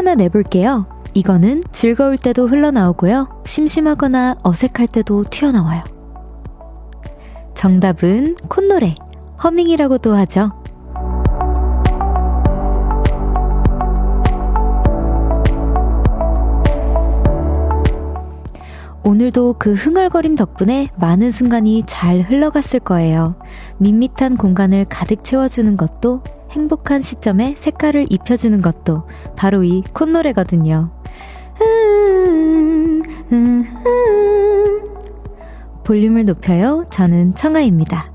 [0.00, 0.86] 하나 내볼게요.
[1.12, 3.42] 이거는 즐거울 때도 흘러나오고요.
[3.44, 5.84] 심심하거나 어색할 때도 튀어나와요.
[7.52, 8.94] 정답은 콧노래,
[9.44, 10.52] 허밍이라고도 하죠.
[19.04, 23.34] 오늘도 그 흥얼거림 덕분에 많은 순간이 잘 흘러갔을 거예요.
[23.76, 29.04] 밋밋한 공간을 가득 채워주는 것도 행복한 시점에 색깔을 입혀주는 것도
[29.36, 30.90] 바로 이 콧노래거든요.
[35.84, 36.84] 볼륨을 높여요.
[36.90, 38.10] 저는 청아입니다.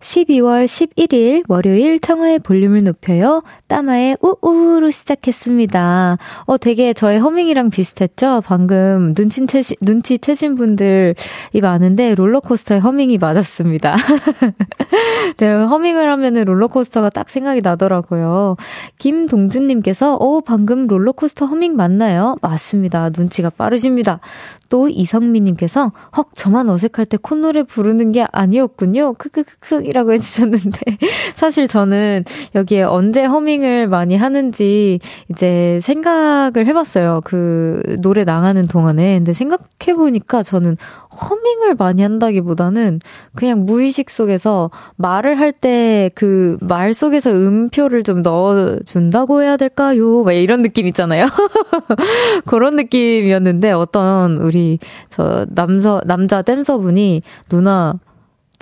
[0.00, 3.42] 12월 11일 월요일 청하의 볼륨을 높여요.
[3.74, 6.16] 따마의 우우로 시작했습니다.
[6.44, 8.40] 어, 되게 저의 허밍이랑 비슷했죠?
[8.44, 11.14] 방금 눈치 채신, 눈치 채신 분들이
[11.60, 13.96] 많은데 롤러코스터의 허밍이 맞았습니다.
[15.38, 18.56] 네, 허밍을 하면은 롤러코스터가 딱 생각이 나더라고요.
[19.00, 22.36] 김동준님께서, 어, 방금 롤러코스터 허밍 맞나요?
[22.42, 23.10] 맞습니다.
[23.10, 24.20] 눈치가 빠르십니다.
[24.68, 29.14] 또 이성민님께서 헉 저만 어색할 때 콧노래 부르는 게 아니었군요.
[29.14, 30.80] 크크크크 이라고 해주셨는데
[31.36, 37.22] 사실 저는 여기에 언제 허밍 을 많이 하는지 이제 생각을 해봤어요.
[37.24, 40.76] 그 노래 나가는 동안에 근데 생각해 보니까 저는
[41.10, 43.00] 허밍을 많이 한다기보다는
[43.34, 50.22] 그냥 무의식 속에서 말을 할 때 그 말 속에서 음표를 좀 넣어준다고 해야 될까요?
[50.24, 51.26] 막 이런 느낌 있잖아요.
[52.46, 57.94] 그런 느낌이었는데 어떤 우리 저 남서 남자 댄서분이 누나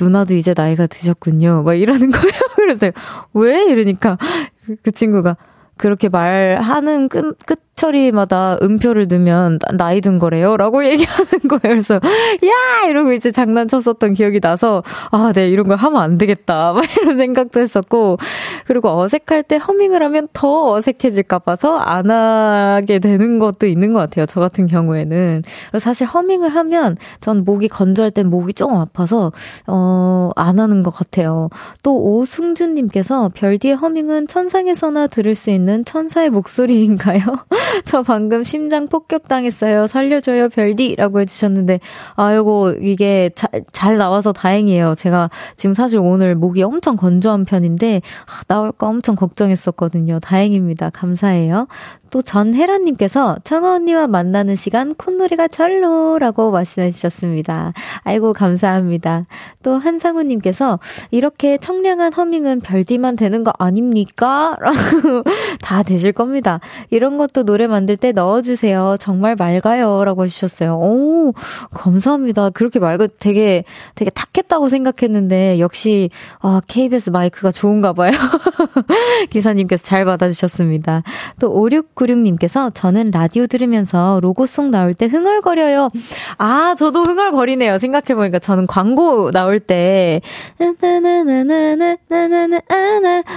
[0.01, 1.63] 누나도 이제 나이가 드셨군요.
[1.65, 2.33] 막 이러는 거예요.
[2.57, 2.91] 그래서
[3.35, 4.17] 왜 이러니까
[4.65, 5.37] 그, 그 친구가
[5.77, 10.57] 그렇게 말하는 끝, 끝 처리마다 음표를 넣으면 나이 든 거래요.
[10.57, 11.61] 라고 얘기하는 거예요.
[11.63, 12.89] 그래서, 야!
[12.89, 16.73] 이러고 이제 장난쳤었던 기억이 나서, 아, 네, 이런 걸 하면 안 되겠다.
[16.75, 18.19] 막 이런 생각도 했었고,
[18.67, 24.27] 그리고 어색할 때 허밍을 하면 더 어색해질까 봐서 안 하게 되는 것도 있는 것 같아요.
[24.27, 25.43] 저 같은 경우에는.
[25.79, 29.33] 사실 허밍을 하면 전 목이 건조할 땐 목이 조금 아파서,
[29.67, 31.49] 어, 안 하는 것 같아요.
[31.83, 37.21] 또 오승준님께서 별디의 허밍은 천상에서나 들을 수 있는 천사의 목소리인가요?
[37.85, 39.87] 저 방금 심장 폭격당했어요.
[39.87, 40.97] 살려줘요, 별디.
[40.97, 41.81] 라고 해주셨는데,
[42.15, 44.95] 아이고, 이게 잘, 잘 나와서 다행이에요.
[44.95, 50.21] 제가 지금 사실 오늘 목이 엄청 건조한 편인데, 아, 나올까 엄청 걱정했었거든요.
[50.21, 50.91] 다행입니다.
[50.91, 51.67] 감사해요.
[52.13, 57.73] 또 전혜란님께서 청아 언니와 만나는 시간 콧노래가 절로 라고 말씀해 주셨습니다.
[58.03, 59.25] 아이고 감사합니다.
[59.63, 60.79] 또 한상우님께서
[61.11, 64.59] 이렇게 청량한 허밍은 별디만 되는 거 아닙니까?
[65.63, 66.61] 다 되실 겁니다.
[66.91, 68.97] 이런 것도 노래 만들 때 넣어주세요.
[68.99, 70.05] 정말 맑아요.
[70.05, 70.77] 라고 해주셨어요.
[70.77, 71.33] 오,
[71.73, 72.51] 감사합니다.
[72.51, 73.65] 그렇게 맑아 되게,
[73.95, 78.13] 되게 탁했다고 생각했는데, 역시, 아, KBS 마이크가 좋은가 봐요.
[79.31, 81.03] 기사님께서 잘 받아주셨습니다.
[81.41, 85.91] 또 5696님께서 저는 라디오 들으면서 로고송 나올 때 흥얼거려요.
[86.39, 87.79] 아, 저도 흥얼거리네요.
[87.79, 90.21] 생각해보니까 저는 광고 나올 때,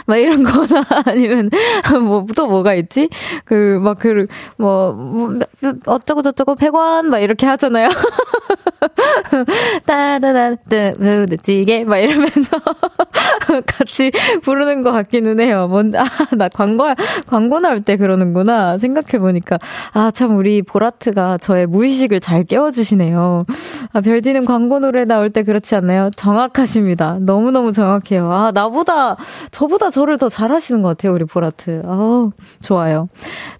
[0.05, 1.49] 막 이런 거나 아니면
[2.03, 3.09] 뭐, 또 뭐가 있지?
[3.43, 4.14] 그, 막 그,
[4.57, 5.39] 뭐, 뭐
[5.85, 7.89] 어쩌고저쩌고 100원, 막 이렇게 하잖아요.
[9.85, 12.57] 따다다, 뜨지게, 막 이러면서
[13.65, 14.11] 같이
[14.43, 15.67] 부르는 것 같기는 해요.
[15.69, 16.05] 뭔, 아,
[16.35, 16.85] 나 광고,
[17.27, 18.77] 광고 나올 때 그러는구나.
[18.77, 19.59] 생각해보니까.
[19.93, 23.45] 아, 참, 우리 보라트가 저의 무의식을 잘 깨워주시네요.
[23.93, 26.09] 아, 별디는 광고 노래 나올 때 그렇지 않나요?
[26.15, 27.17] 정확하십니다.
[27.21, 28.31] 너무너무 정확해요.
[28.31, 29.17] 아, 나보다,
[29.51, 31.81] 저보다 저를 더 잘하시는 것 같아요, 우리 보라트.
[31.85, 32.31] 아우,
[32.61, 33.09] 좋아요.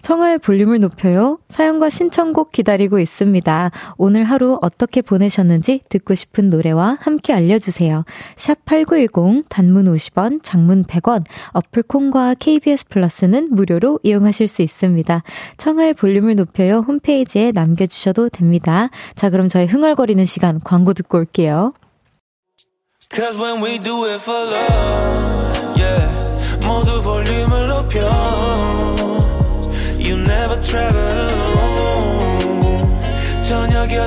[0.02, 1.38] 청하의 볼륨을 높여요.
[1.48, 3.70] 사연과 신청곡 기다리고 있습니다.
[3.96, 8.04] 오늘 하루 어떻게 보내셨는지 듣고 싶은 노래와 함께 알려주세요.
[8.36, 15.22] 샵 8910, 단문 50원, 장문 100원, 어플 콩과 KBS 플러스는 무료로 이용하실 수 있습니다.
[15.56, 16.84] 청하의 볼륨을 높여요.
[16.86, 18.90] 홈페이지에 남겨주셔도 됩니다.
[19.14, 21.72] 자, 그럼 저희 흥얼거리는 시간 광고 듣고 올게요.
[23.10, 26.26] Cause when we do it for love, yeah.
[26.66, 28.00] 모두 볼륨을 높여.
[29.98, 31.55] You never travel alone.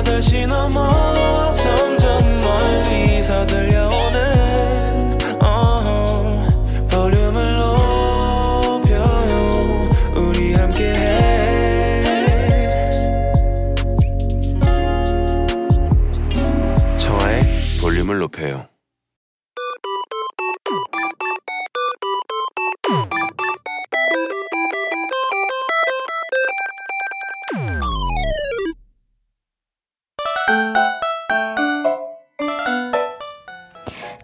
[0.00, 9.06] 저녁 8시 넘어 점점 멀리서 들려오는 uh, 볼륨을 높여요.
[10.16, 11.48] 우리 함께해.
[16.96, 17.42] 청하의
[17.80, 18.69] 볼륨을 높여요.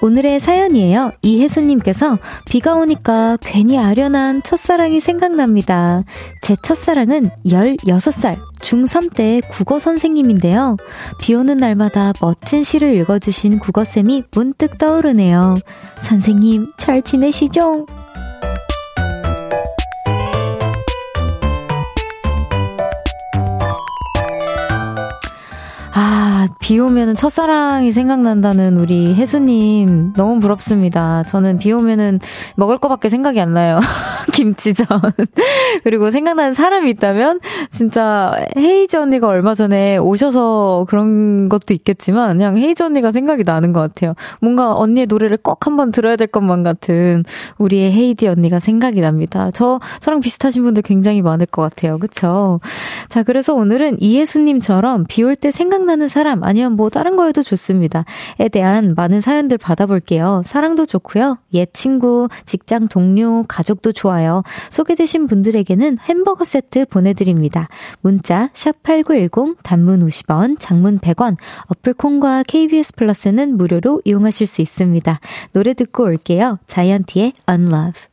[0.00, 1.12] 오늘의 사연이에요.
[1.22, 6.02] 이혜수님께서 비가 오니까 괜히 아련한 첫사랑이 생각납니다.
[6.42, 10.76] 제 첫사랑은 16살 중3 때 국어 선생님인데요.
[11.20, 15.56] 비 오는 날마다 멋진 시를 읽어주신 국어쌤이 문득 떠오르네요.
[16.00, 17.86] 선생님, 잘 지내시죠?
[26.38, 31.24] 아, 비 오면은 첫사랑이 생각난다는 우리 혜수님 너무 부럽습니다.
[31.24, 32.20] 저는 비 오면은
[32.54, 33.80] 먹을 거밖에 생각이 안 나요.
[34.32, 34.86] 김치전.
[35.82, 37.40] 그리고 생각나는 사람이 있다면
[37.72, 43.80] 진짜 헤이즈 언니가 얼마 전에 오셔서 그런 것도 있겠지만 그냥 헤이즈 언니가 생각이 나는 것
[43.80, 44.14] 같아요.
[44.40, 47.24] 뭔가 언니의 노래를 꼭 한번 들어야 될 것만 같은
[47.58, 49.50] 우리의 헤이즈 언니가 생각이 납니다.
[49.52, 51.98] 저, 저랑 비슷하신 분들 굉장히 많을 것 같아요.
[51.98, 52.60] 그쵸?
[53.08, 58.04] 자, 그래서 오늘은 이예수님처럼 비 올 때 생각나는 사람 아니면 뭐 다른 거에도 좋습니다.
[58.40, 60.42] 에 대한 많은 사연들 받아볼게요.
[60.44, 61.38] 사랑도 좋고요.
[61.54, 64.42] 옛 친구, 직장 동료, 가족도 좋아요.
[64.70, 67.68] 소개되신 분들에게는 햄버거 세트 보내드립니다.
[68.00, 71.36] 문자 샵8910 단문 50원, 장문 100원,
[71.66, 75.20] 어플 콩과 KBS 플러스는 무료로 이용하실 수 있습니다.
[75.52, 76.58] 노래 듣고 올게요.
[76.66, 78.07] 자이언티의 Unlove.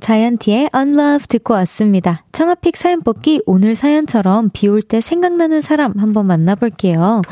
[0.00, 2.24] 자이언티의 Unlove 듣고 왔습니다.
[2.32, 7.22] 청아픽 사연 뽑기 오늘 사연처럼 비 올 때 생각나는 사람 한번 만나볼게요.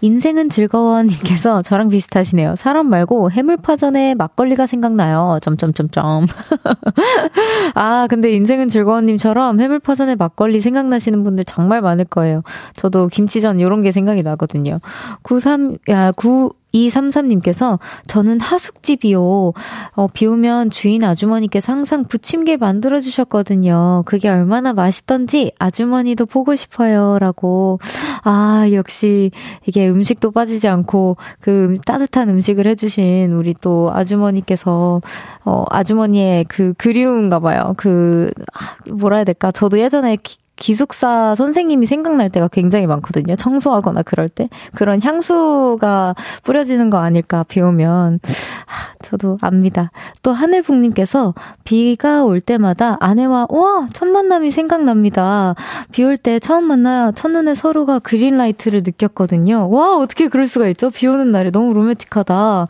[0.00, 2.56] 인생은 즐거워님께서 저랑 비슷하시네요.
[2.56, 5.38] 사람 말고 해물파전에 막걸리가 생각나요.
[5.42, 6.26] 점점점점.
[7.74, 12.42] 아, 근데 인생은 즐거워님처럼 해물파전에 막걸리 생각나시는 분들 정말 많을 거예요.
[12.74, 14.78] 저도 김치전 이런 게 생각이 나거든요.
[15.22, 19.20] 93, 야, 9, 233님께서 저는 하숙집이요.
[19.22, 24.02] 어, 비 오면 주인 아주머니께서 항상 부침개 만들어 주셨거든요.
[24.06, 27.18] 그게 얼마나 맛있던지 아주머니도 보고 싶어요.
[27.18, 27.78] 라고.
[28.22, 29.30] 아, 역시
[29.66, 35.00] 이게 음식도 빠지지 않고 그 따뜻한 음식을 해 주신 우리 또 아주머니께서
[35.44, 37.74] 어, 아주머니의 그 그리움인가 봐요.
[37.76, 39.50] 그, 아, 뭐라 해야 될까.
[39.50, 40.38] 저도 예전에 기
[40.74, 43.36] 숙사 선생님이 생각날 때가 굉장히 많거든요.
[43.36, 44.48] 청소하거나 그럴 때.
[44.74, 48.20] 그런 향수가 뿌려지는 거 아닐까, 비 오면.
[48.66, 49.90] 하, 저도 압니다.
[50.22, 55.54] 또 하늘북님께서 비가 올 때마다 아내와, 와, 첫 만남이 생각납니다.
[55.92, 59.68] 비 올 때 처음 만나 첫눈에 서로가 그린라이트를 느꼈거든요.
[59.70, 60.90] 와, 어떻게 그럴 수가 있죠?
[60.90, 62.68] 비 오는 날에 너무 로맨틱하다.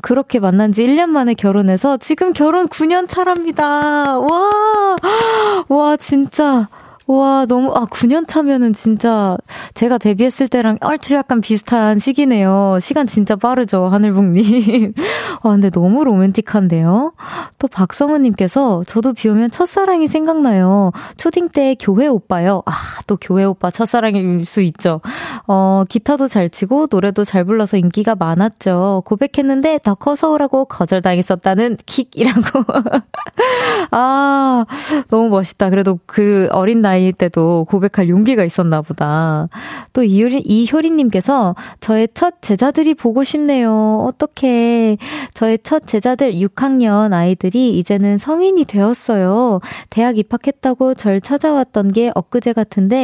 [0.00, 4.18] 그렇게 만난 지 1년 만에 결혼해서 지금 결혼 9년 차랍니다.
[4.18, 4.50] 와,
[5.68, 6.68] 와, 진짜.
[7.10, 9.38] 와, 너무, 아, 9년 차면은 진짜
[9.72, 12.76] 제가 데뷔했을 때랑 얼추 약간 비슷한 시기네요.
[12.82, 14.92] 시간 진짜 빠르죠, 하늘북님.
[15.42, 17.14] 와, 근데 너무 로맨틱한데요?
[17.58, 20.92] 또 박성은님께서 저도 비 오면 첫사랑이 생각나요.
[21.16, 22.62] 초딩 때 교회 오빠요.
[22.66, 22.72] 아,
[23.08, 25.00] 또 교회 오빠 첫사랑일 수 있죠.
[25.48, 29.02] 어, 기타도 잘 치고 노래도 잘 불러서 인기가 많았죠.
[29.06, 32.64] 고백했는데 더 커서 오라고 거절당했었다는 킥이라고.
[33.90, 34.66] 아,
[35.08, 35.70] 너무 멋있다.
[35.70, 39.48] 그래도 그 어린 나이 때도 고백할 용기가 있었나 보다.
[39.92, 44.04] 또 이효리, 이효리님께서 저의 첫 제자들이 보고 싶네요.
[44.06, 44.98] 어떻게
[45.32, 49.60] 저의 첫 제자들 6학년 아이들이 이제는 성인이 되었어요.
[49.88, 52.97] 대학 입학했다고 절 찾아왔던 게 엊그제 같은데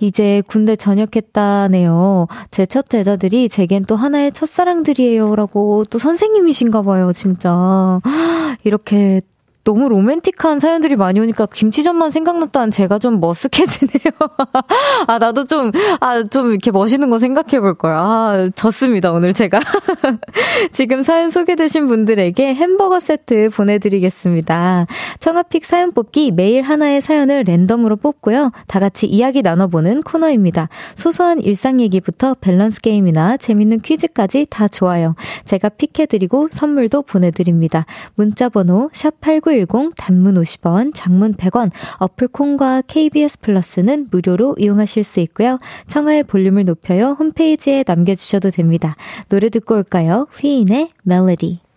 [0.00, 2.26] 이제 군대 전역했다네요.
[2.50, 5.34] 제 첫 제자들이 제겐 또 하나의 첫사랑들이에요.
[5.36, 8.00] 라고 또 선생님이신가 봐요, 진짜.
[8.64, 9.20] 이렇게
[9.68, 14.14] 너무 로맨틱한 사연들이 많이 오니까 김치전만 생각났다는 제가 좀 머쓱해지네요.
[15.06, 17.98] 아, 나도 좀, 아, 좀 이렇게 멋있는 거 생각해 볼 거야.
[17.98, 19.60] 아, 졌습니다, 오늘 제가.
[20.72, 24.86] 지금 사연 소개되신 분들에게 햄버거 세트 보내드리겠습니다.
[25.20, 28.52] 청아픽 사연 뽑기 매일 하나의 사연을 랜덤으로 뽑고요.
[28.68, 30.70] 다 같이 이야기 나눠보는 코너입니다.
[30.94, 35.14] 소소한 일상 얘기부터 밸런스 게임이나 재밌는 퀴즈까지 다 좋아요.
[35.44, 37.84] 제가 픽해드리고 선물도 보내드립니다.
[38.14, 45.58] 문자번호 샵89 샵8910 단문 50원, 장문 100원, 어플 콩과 KBS 플러스는 무료로 이용하실 수 있고요.
[45.86, 47.16] 청하의 볼륨을 높여요.
[47.18, 48.96] 홈페이지에 남겨주셔도 됩니다.
[49.28, 50.26] 노래 듣고 올까요?
[50.38, 51.67] 휘인의 멜로디.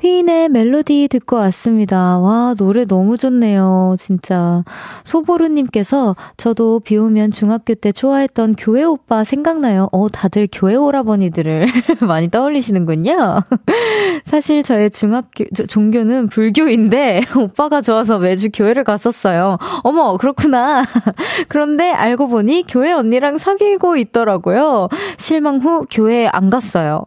[0.00, 2.18] 휘인의 멜로디 듣고 왔습니다.
[2.18, 3.96] 와, 노래 너무 좋네요.
[3.98, 4.62] 진짜.
[5.04, 9.88] 소보루님께서 저도 비 오면 중학교 때 좋아했던 교회 오빠 생각나요.
[9.92, 11.66] 어, 다들 교회 오라버니들을
[12.06, 13.40] 많이 떠올리시는군요.
[14.24, 19.58] 사실 저의 중학교, 종교는 불교인데 오빠가 좋아서 매주 교회를 갔었어요.
[19.84, 20.84] 어머, 그렇구나.
[21.48, 24.88] 그런데 알고 보니 교회 언니랑 사귀고 있더라고요.
[25.16, 27.04] 실망 후 교회에 안 갔어요.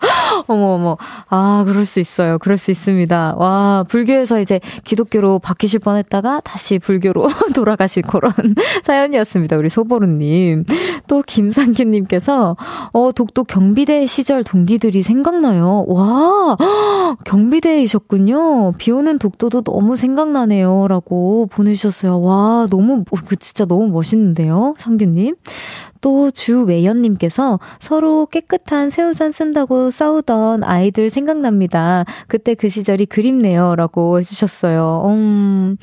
[0.46, 0.96] 어머, 어머.
[1.28, 2.38] 아, 그럴 수 있어요.
[2.38, 3.34] 그럴 수 있습니다.
[3.36, 8.32] 와, 불교에서 이제 기독교로 바뀌실 뻔 했다가 다시 불교로 돌아가실 그런
[8.82, 9.56] 사연이었습니다.
[9.56, 10.64] 우리 소보루님.
[11.06, 12.56] 또 김상규님께서,
[12.92, 15.84] 어, 독도 경비대 시절 동기들이 생각나요.
[15.88, 16.56] 와,
[17.24, 18.72] 경비대이셨군요.
[18.78, 20.86] 비 오는 독도도 너무 생각나네요.
[20.88, 22.20] 라고 보내주셨어요.
[22.20, 24.74] 와, 너무, 그 진짜 너무 멋있는데요.
[24.78, 25.34] 상규님.
[26.00, 32.04] 또 주외연님께서 서로 깨끗한 새우산 쓴다고 싸우던 아이들 생각납니다.
[32.26, 33.76] 그때 그 시절이 그립네요.
[33.76, 35.04] 라고 해주셨어요.
[35.06, 35.76] 음,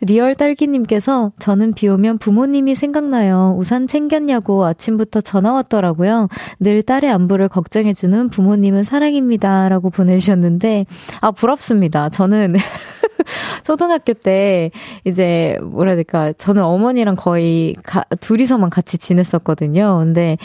[0.00, 3.56] 리얼 딸기님께서 저는 비 오면 부모님이 생각나요.
[3.58, 6.28] 우산 챙겼냐고 아침부터 전화 왔더라고요.
[6.60, 9.68] 늘 딸의 안부를 걱정해주는 부모님은 사랑입니다.
[9.68, 10.86] 라고 보내주셨는데,
[11.20, 12.08] 아, 부럽습니다.
[12.08, 12.54] 저는
[13.62, 14.70] 초등학교 때
[15.04, 19.98] 이제 뭐라 해야 될까 저는 어머니랑 거의 가, 둘이서만 같이 지냈었거든요.
[19.98, 20.36] 근데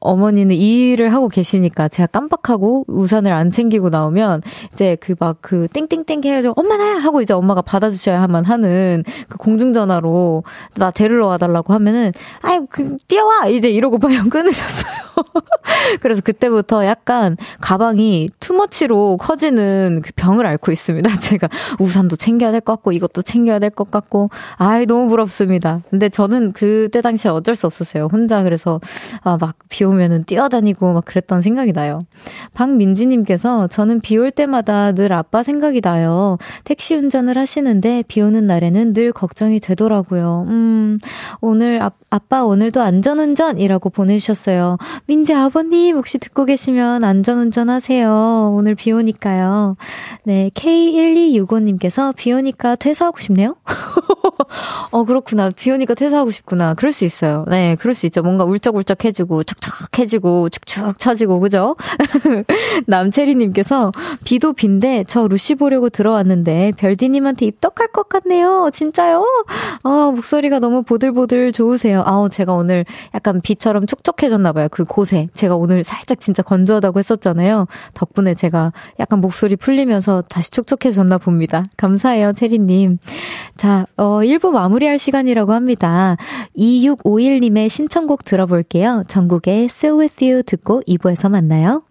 [0.00, 4.42] 어머니는 일을 하고 계시니까 제가 깜빡하고 우산을 안 챙기고 나오면
[4.72, 10.42] 이제 그 막그 그 땡땡땡 해가지고 엄마 나야 하고 이제 엄마가 받아주셔야만 하는 그 공중전화로
[10.74, 14.94] 나 데리러 와달라고 하면은 아이 그 뛰어와 이제 이러고 방영 끊으셨어요.
[16.00, 21.08] 그래서 그때부터 약간 가방이 투머치로 커지는 그 병을 앓고 있습니다.
[21.20, 25.80] 제가 우산도 챙겨야 될 것 같고 이것도 챙겨야 될 것 같고 아이 너무 부럽습니다.
[25.90, 28.08] 근데 저는 그때 당시에 어쩔 수 없었어요.
[28.12, 28.80] 혼자 그래서
[29.22, 32.00] 아, 막 비 오면은 뛰어다니고 막 그랬던 생각이 나요.
[32.54, 36.38] 박민지 님께서 저는 비 올 때마다 늘 아빠 생각이 나요.
[36.64, 40.46] 택시 운전을 하시는데 비 오는 날에는 늘 걱정이 되더라고요.
[40.48, 40.98] 음
[41.40, 44.76] 오늘 아, 아빠 오늘도 안전운전이라고 보내주셨어요.
[45.06, 48.50] 민지 아버님 혹시 듣고 계시면 안전운전 하세요.
[48.56, 49.76] 오늘 비 오니까요.
[50.22, 53.56] 네, K1265님께서 비 오니까 퇴사하고 싶네요?
[54.90, 55.50] 어, 그렇구나.
[55.50, 56.72] 비 오니까 퇴사하고 싶구나.
[56.72, 57.44] 그럴 수 있어요.
[57.48, 58.22] 네, 그럴 수 있죠.
[58.22, 61.76] 뭔가 울적울적해지고, 촉촉해지고, 축축 처지고, 그죠?
[62.86, 63.92] 남채리님께서
[64.24, 68.70] 비도 빈데 저 루시 보려고 들어왔는데 별디님한테 입덕할 것 같네요.
[68.72, 69.26] 진짜요?
[69.82, 72.02] 아, 목소리가 너무 보들보들 좋으세요.
[72.06, 74.68] 아우, 제가 오늘 약간 비처럼 촉촉해졌나봐요.
[74.70, 75.28] 그 곳에.
[75.34, 77.66] 제가 오늘 살짝 진짜 건조하다고 했었잖아요.
[77.94, 81.66] 덕분에 제가 약간 목소리 풀리면서 다시 촉촉해졌나 봅니다.
[81.76, 82.98] 감사해요, 체리님.
[83.56, 86.16] 자, 어, 1부 마무리할 시간이라고 합니다.
[86.56, 89.02] 2651님의 신청곡 들어볼게요.
[89.08, 91.82] 전국의 Still With You 듣고 2부에서 만나요.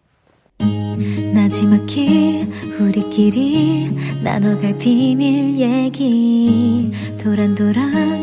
[1.33, 6.89] 나지막히 우리끼리 나눠갈 비밀 얘기
[7.21, 8.22] 도란도란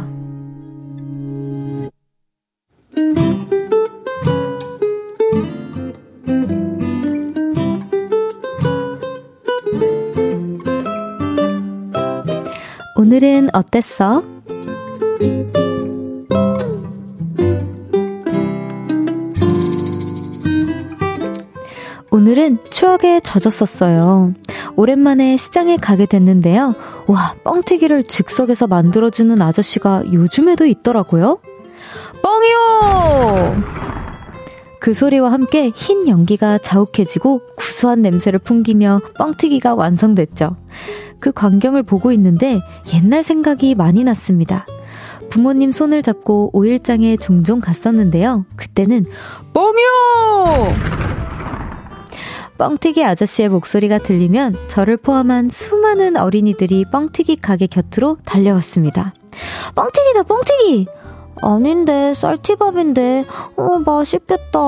[13.11, 14.23] 오늘은 어땠어?
[22.09, 24.33] 오늘은 추억에 젖었었어요.
[24.77, 26.73] 오랜만에 시장에 가게 됐는데요.
[27.07, 31.39] 와, 뻥튀기를 즉석에서 만들어주는 아저씨가 요즘에도 있더라고요.
[32.21, 33.61] 뻥이요!
[34.79, 40.55] 그 소리와 함께 흰 연기가 자욱해지고 구수한 냄새를 풍기며 뻥튀기가 완성됐죠.
[41.21, 42.61] 그 광경을 보고 있는데
[42.93, 44.65] 옛날 생각이 많이 났습니다.
[45.29, 48.45] 부모님 손을 잡고 오일장에 종종 갔었는데요.
[48.57, 49.05] 그때는
[49.53, 50.75] 뻥이요!
[52.57, 59.13] 뻥튀기 아저씨의 목소리가 들리면 저를 포함한 수많은 어린이들이 뻥튀기 가게 곁으로 달려왔습니다.
[59.73, 60.87] 뻥튀기다, 뻥튀기!
[61.41, 63.25] 아닌데, 쌀티밥인데,
[63.55, 64.59] 어, 맛있겠다.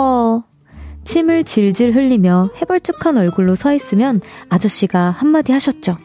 [1.04, 5.98] 침을 질질 흘리며 해벌쭉한 얼굴로 서 있으면 아저씨가 한마디 하셨죠.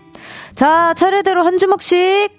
[0.59, 2.33] 자, 차례대로 한 주먹씩!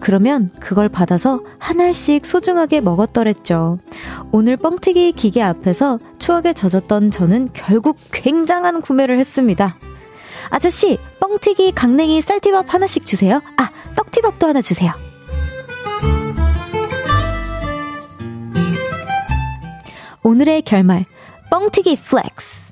[0.00, 3.78] 그러면 그걸 받아서 한 알씩 소중하게 먹었더랬죠.
[4.32, 9.76] 오늘 뻥튀기 기계 앞에서 추억에 젖었던 저는 결국 굉장한 구매를 했습니다.
[10.50, 13.40] 아저씨, 뻥튀기, 강냉이, 쌀티밥 하나씩 주세요.
[13.56, 14.92] 아, 떡티밥도 하나 주세요.
[20.24, 21.04] 오늘의 결말,
[21.52, 22.67] 뻥튀기 flex.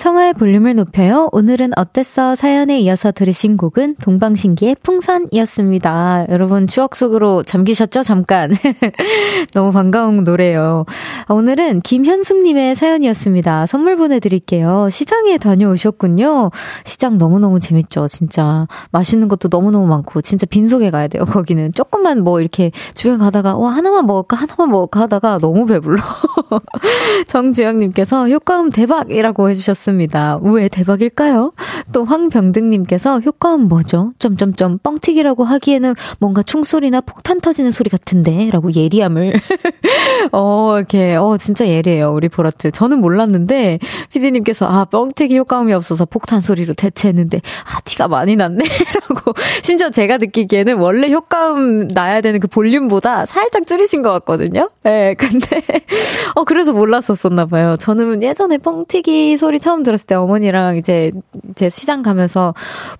[0.00, 1.28] 청하의 볼륨을 높여요.
[1.30, 2.34] 오늘은 어땠어?
[2.34, 6.28] 사연에 이어서 들으신 곡은 동방신기의 풍선이었습니다.
[6.30, 8.02] 여러분 추억 속으로 잠기셨죠?
[8.02, 8.50] 잠깐.
[9.52, 10.86] 너무 반가운 노래예요.
[11.28, 13.66] 오늘은 김현숙님의 사연이었습니다.
[13.66, 14.88] 선물 보내드릴게요.
[14.90, 16.50] 시장에 다녀오셨군요.
[16.84, 18.08] 시장 너무너무 재밌죠.
[18.08, 21.26] 진짜 맛있는 것도 너무너무 많고 진짜 빈속에 가야 돼요.
[21.26, 26.00] 거기는 조금만 뭐 이렇게 주변 가다가 와 하나만 먹을까 하나만 먹을까 하다가 너무 배불러.
[27.28, 29.89] 정주영님께서 효과음 대박이라고 해주셨습니다.
[29.90, 30.38] 좋습니다.
[30.42, 31.52] 왜 대박일까요?
[31.92, 34.12] 또 황병등님께서 효과음 뭐죠?
[34.18, 39.34] 점점점 뻥튀기라고 하기에는 뭔가 총소리나 폭탄 터지는 소리 같은데 라고 예리함을
[40.32, 43.78] 어 이렇게 어 진짜 예리해요 우리 보라트 저는 몰랐는데
[44.12, 48.64] 피디님께서 아 뻥튀기 효과음이 없어서 폭탄 소리로 대체했는데 아 티가 많이 났네
[49.08, 49.32] 라고
[49.62, 54.70] 심지어 제가 느끼기에는 원래 효과음 나야 되는 그 볼륨보다 살짝 줄이신 것 같거든요.
[54.82, 55.62] 네, 근데
[56.36, 57.76] 어 그래서 몰랐었었나 봐요.
[57.78, 61.10] 저는 예전에 뻥튀기 소리 처음 처음 들었을 때 어머니랑 이제
[61.50, 62.54] 이제 시장 가면서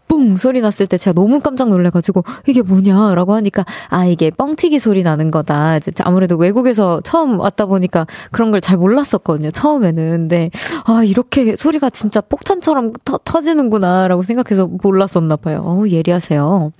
[0.09, 5.03] 뿡 소리 났을 때 제가 너무 깜짝 놀래가지고 이게 뭐냐라고 하니까 아 이게 뻥튀기 소리
[5.03, 5.77] 나는 거다.
[5.77, 9.51] 이제 아무래도 외국에서 처음 왔다 보니까 그런 걸 잘 몰랐었거든요.
[9.51, 10.51] 처음에는 근데
[10.85, 15.63] 아 이렇게 소리가 진짜 폭탄처럼 터, 터지는구나라고 생각해서 몰랐었나 봐요.
[15.65, 16.73] 어우 예리하세요.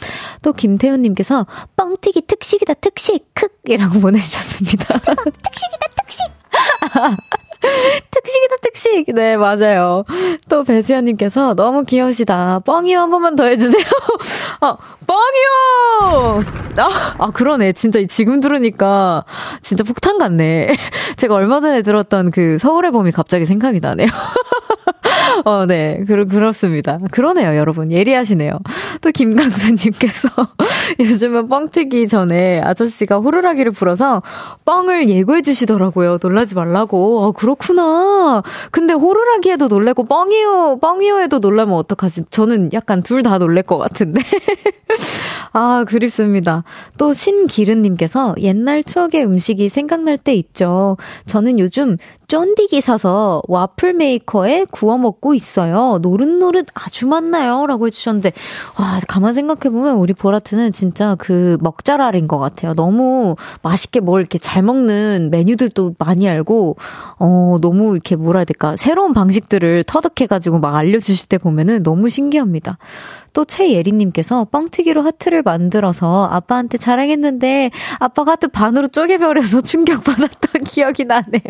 [0.43, 4.99] 또 김태훈님께서 뻥튀기 특식이다 특식 크 이라고 보내주셨습니다.
[4.99, 6.27] 특식이다 특식.
[8.11, 9.05] 특식이다, 특식.
[9.15, 10.05] 네, 맞아요.
[10.49, 12.61] 또 배수연님께서 너무 귀여우시다.
[12.61, 13.85] 뻥이요 한 번만 더 해주세요.
[14.61, 14.77] 아,
[15.07, 16.45] 뻥이요!
[16.79, 17.73] 아, 아, 그러네.
[17.73, 19.25] 진짜 지금 들으니까
[19.63, 20.75] 진짜 폭탄 같네.
[21.17, 24.09] 제가 얼마 전에 들었던 그 서울의 봄이 갑자기 생각이 나네요.
[25.45, 26.03] 어, 네.
[26.07, 26.99] 그, 그렇습니다.
[27.11, 27.91] 그러네요, 여러분.
[27.93, 28.59] 예리하시네요.
[29.01, 30.29] 또 김강수님께서
[31.01, 34.23] 요즘은 뻥튀기 전에 아저씨가 호루라기를 불어서
[34.65, 36.19] 뻥을 예고해 주시더라고요.
[36.23, 37.21] 놀라지 말라고.
[37.21, 38.43] 어, 그렇구나.
[38.71, 42.25] 근데 호루라기에도 놀래고 뻥이요, 뻥이요에도 놀라면 어떡하지?
[42.31, 44.23] 저는 약간 둘 다 놀랄 것 같은데.
[45.53, 46.65] 아, 그립습니다.
[46.97, 50.97] 또 신기른님께서 옛날 추억의 음식이 생각날 때 있죠.
[51.27, 51.97] 저는 요즘
[52.31, 55.99] 쫀디기 사서 와플 메이커에 구워 먹고 있어요.
[56.01, 57.67] 노릇노릇 아주 많나요?
[57.67, 58.33] 라고 해주셨는데,
[58.79, 62.75] 와, 가만 생각해보면 우리 보라트는 진짜 그 먹자랄인 것 같아요.
[62.75, 66.77] 너무 맛있게 뭘 이렇게 잘 먹는 메뉴들도 많이 알고,
[67.19, 68.77] 어, 너무 이렇게 뭐라 해야 될까.
[68.77, 72.79] 새로운 방식들을 터득해가지고 막 알려주실 때 보면은 너무 신기합니다.
[73.33, 81.43] 또 최예리님께서 뻥튀기로 하트를 만들어서 아빠한테 자랑했는데 아빠가 하트 반으로 쪼개버려서 충격받았던 기억이 나네요.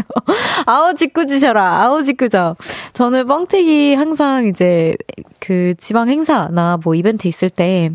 [0.71, 1.83] 아우 짓궂으셔라.
[1.83, 2.57] 아우 짓궂어.
[2.93, 4.97] 저는 뻥튀기 항상 이제
[5.41, 7.91] 그 지방 행사나 뭐 이벤트 있을 때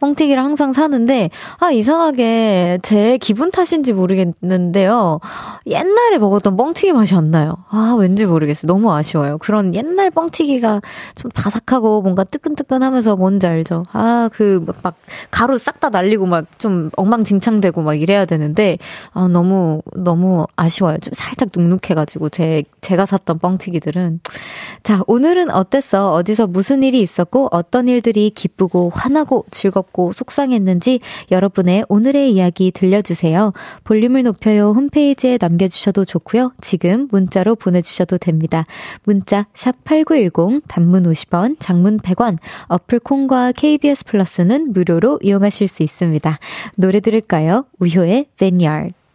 [0.00, 5.20] 뻥튀기를 항상 사는데, 아, 이상하게 제 기분 탓인지 모르겠는데요.
[5.66, 7.52] 옛날에 먹었던 뻥튀기 맛이 안 나요.
[7.70, 8.66] 아, 왠지 모르겠어요.
[8.66, 9.38] 너무 아쉬워요.
[9.38, 10.80] 그런 옛날 뻥튀기가
[11.14, 13.84] 좀 바삭하고 뭔가 뜨끈뜨끈하면서 뭔지 알죠?
[13.92, 14.96] 아, 그, 막,
[15.30, 18.78] 가루 싹 다 날리고 막 좀 엉망진창되고 막 이래야 되는데,
[19.12, 20.98] 아, 너무, 너무 아쉬워요.
[20.98, 24.20] 좀 살짝 눅눅해가지고, 제, 제가 샀던 뻥튀기들은.
[24.82, 26.12] 자, 오늘은 어땠어?
[26.12, 31.00] 어디서 무슨 일이 있었고, 어떤 일들이 기쁘고, 화나고, 즐 겁고 속상했는지
[31.30, 33.52] 여러분의 오늘의 이야기 들려주세요.
[33.84, 36.52] 볼륨을 높여요 홈페이지에 남겨주셔도 좋고요.
[36.60, 38.64] 지금 문자로 보내주셔도 됩니다.
[39.04, 46.38] 문자 샵8910 단문 50원, 장문 100원, 어플 콩과 KBS 플러스는 무료로 이용하실 수 있습니다.
[46.76, 47.64] 노래 들을까요?
[47.78, 49.05] 우효의 Vineyard.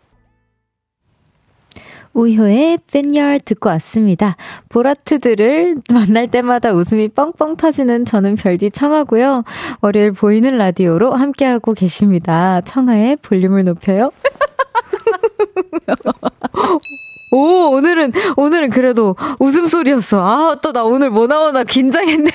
[2.14, 4.36] 우효의 팬열 듣고 왔습니다.
[4.70, 9.44] 보라트들을 만날 때마다 웃음이 뻥뻥 터지는 저는 별디 청하고요.
[9.82, 12.62] 월요일 보이는 라디오로 함께하고 계십니다.
[12.62, 14.12] 청하의 볼륨을 높여요.
[17.34, 20.20] 오, 오늘은, 오늘은 그래도 웃음소리였어.
[20.22, 22.30] 아, 또 나 오늘 뭐 나오나 긴장했네.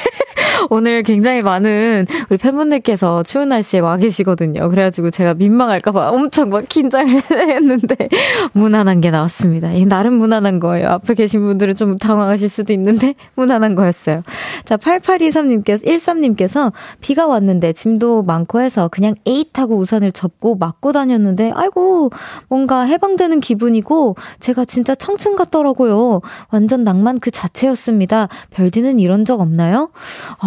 [0.70, 4.68] 오늘 굉장히 많은 우리 팬분들께서 추운 날씨에 와 계시거든요.
[4.68, 8.08] 그래가지고 제가 민망할까봐 엄청 막 긴장을 했는데,
[8.52, 9.72] 무난한 게 나왔습니다.
[9.72, 10.88] 이 나름 무난한 거예요.
[10.88, 14.22] 앞에 계신 분들은 좀 당황하실 수도 있는데, 무난한 거였어요.
[14.64, 21.52] 자, 8823님께서, 13님께서 비가 왔는데 짐도 많고 해서 그냥 에잇 하고 우산을 접고 맞고 다녔는데,
[21.54, 22.10] 아이고,
[22.48, 26.20] 뭔가 해방되는 기분이고, 제가 진짜 청춘 같더라고요.
[26.50, 28.28] 완전 낭만 그 자체였습니다.
[28.50, 29.90] 별디는 이런 적 없나요?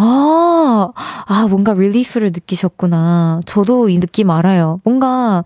[0.02, 3.40] 아, 아, 아, 뭔가 릴리프를 느끼셨구나.
[3.44, 4.80] 저도 이 느낌 알아요.
[4.82, 5.44] 뭔가,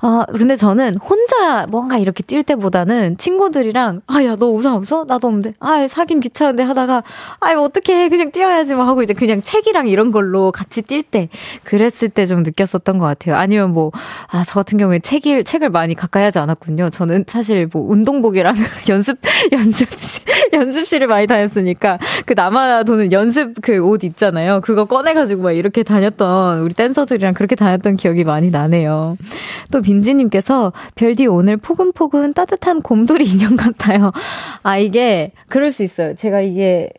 [0.00, 5.04] 아, 근데 저는 혼자 뭔가 이렇게 뛸 때보다는 친구들이랑, 아, 야, 너 웃어, 웃어?
[5.06, 5.52] 나도 없는데.
[5.60, 7.04] 아, 사긴 귀찮은데 하다가,
[7.38, 8.08] 아, 어떻게 해.
[8.08, 8.74] 그냥 뛰어야지.
[8.74, 11.28] 막 하고 이제 그냥 책이랑 이런 걸로 같이 뛸 때,
[11.62, 13.36] 그랬을 때 좀 느꼈었던 것 같아요.
[13.36, 13.92] 아니면 뭐,
[14.28, 16.90] 아, 저 같은 경우에 책을, 책을 많이 가까이 하지 않았군요.
[16.90, 18.54] 저는 사실 뭐 운동복이랑
[18.90, 19.18] 연습,
[19.52, 20.22] 연습실,
[20.54, 24.60] 연습실을 많이 다녔으니까, 그 남아 도는 연습 그옷 있잖아요.
[24.62, 29.16] 그거 꺼내가지고 막 이렇게 다녔던 우리 댄서들이랑 그렇게 다녔던 기억이 많이 나네요.
[29.70, 34.12] 또 빈지님께서 별디 오늘 포근포근 따뜻한 곰돌이 인형 같아요.
[34.62, 36.14] 아 이게 그럴 수 있어요.
[36.14, 36.90] 제가 이게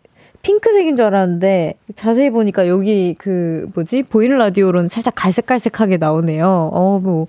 [0.44, 6.70] 핑크색인 줄 알았는데 자세히 보니까 여기 그 뭐지 보이는 라디오로는 살짝 갈색갈색하게 나오네요.
[6.74, 7.28] 어뭐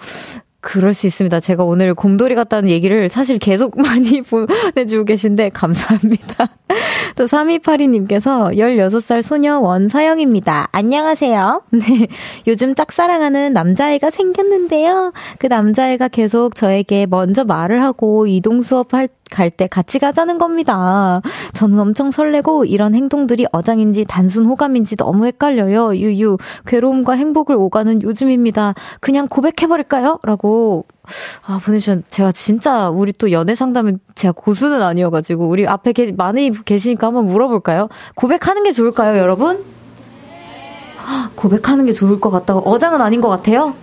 [0.65, 1.41] 그럴 수 있습니다.
[1.41, 6.49] 제가 오늘 곰돌이 같다는 얘기를 사실 계속 많이 보내주고 계신데 감사합니다.
[7.17, 10.69] 또 3282님께서 16살 소녀 원서영입니다.
[10.73, 11.63] 안녕하세요.
[11.71, 12.07] 네.
[12.47, 15.13] 요즘 짝사랑하는 남자애가 생겼는데요.
[15.39, 21.21] 그 남자애가 계속 저에게 먼저 말을 하고 이동 수업할 갈 때 같이 가자는 겁니다.
[21.53, 25.95] 저는 엄청 설레고 이런 행동들이 어장인지 단순 호감인지 너무 헷갈려요.
[25.97, 26.39] 유유.
[26.67, 28.75] 괴로움과 행복을 오가는 요즘입니다.
[29.01, 30.19] 그냥 고백해버릴까요?
[30.23, 30.87] 라고
[31.47, 36.51] 아, 보내주셨, 제가 진짜, 우리 또 연애 상담은 제가 고수는 아니어가지고, 우리 앞에 계, 많이
[36.51, 37.89] 계시니까 한번 물어볼까요?
[38.15, 39.63] 고백하는 게 좋을까요, 여러분?
[41.35, 42.61] 고백하는 게 좋을 것 같다고.
[42.61, 43.75] 어장은 아닌 것 같아요?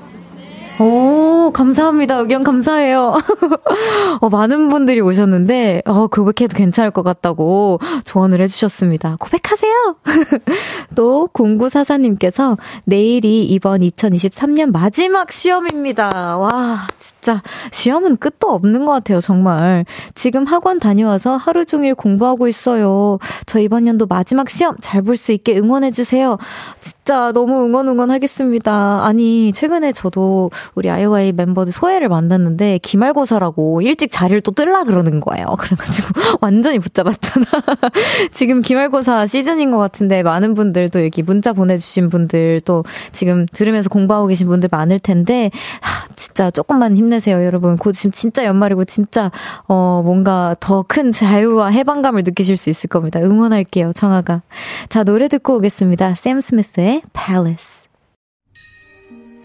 [0.80, 2.18] 오, 감사합니다.
[2.18, 3.18] 의견 감사해요.
[4.22, 9.18] 어, 많은 분들이 오셨는데, 어, 고백해도 괜찮을 것 같다고 조언을 해주셨습니다.
[9.20, 9.96] 고백하세요!
[10.96, 16.38] 또, 0944님께서 내일이 이번 2023년 마지막 시험입니다.
[16.38, 19.86] 와, 진짜, 시험은 끝도 없는 것 같아요, 정말.
[20.14, 23.18] 지금 학원 다녀와서 하루 종일 공부하고 있어요.
[23.46, 26.38] 저 이번 연도 마지막 시험 잘 볼 수 있게 응원해주세요.
[26.80, 29.06] 진짜 너무 응원 응원하겠습니다.
[29.06, 35.48] 아니, 최근에 저도 우리 아이오 멤버들 소혜를 만났는데 기말고사라고 일찍 자리를 또 뜰라 그러는 거예요.
[35.60, 37.46] 그래가지고 완전히 붙잡았잖아.
[38.32, 43.90] 지금 기말고사 시즌인 것 같은데 많은 분들 또 여기 문자 보내주신 분들 또 지금 들으면서
[43.90, 45.50] 공부하고 계신 분들 많을 텐데
[45.82, 47.78] 하, 진짜 조금만 힘내세요, 여러분.
[47.78, 49.32] 곧 지금 진짜 연말이고 진짜
[49.68, 53.20] 어 뭔가 더 큰 자유와 해방감을 느끼실 수 있을 겁니다.
[53.22, 54.42] 응원할게요, 청아가.
[54.90, 56.16] 자 노래 듣고 오겠습니다.
[56.16, 57.91] 샘 스미스의 Palace.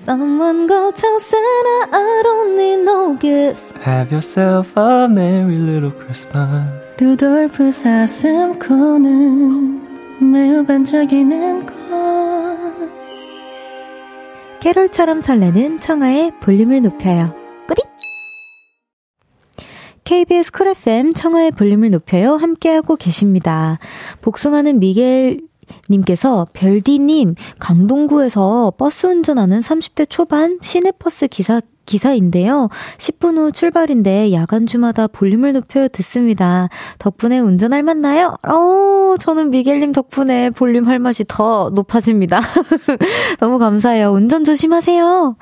[0.06, 3.72] Someone go tell Santa I don't need no gifts.
[3.82, 6.68] Have yourself a merry little Christmas.
[7.00, 9.02] 루돌프 사슴코는
[10.32, 11.74] 매우 반짝이는 코.
[14.62, 17.34] 캐롤처럼 설레는 청하의 볼륨을 높여요.
[17.66, 17.82] 꾸리!
[20.04, 22.36] KBS 쿨 FM 청하의 볼륨을 높여요.
[22.36, 23.80] 함께하고 계십니다.
[24.20, 25.40] 복숭아는 미겔
[25.90, 32.68] 님께서 별디님 강동구에서 버스 운전하는 30대 초반 시내버스 기사 기사인데요.
[32.98, 36.68] 10분 후 출발인데 야간주마다 볼륨을 높여 듣습니다.
[36.98, 38.36] 덕분에 운전할 만나요?
[38.46, 42.40] 어, 저는 미겔님 덕분에 볼륨 할 맛이 더 높아집니다.
[43.38, 44.10] 너무 감사해요.
[44.10, 45.36] 운전 조심하세요.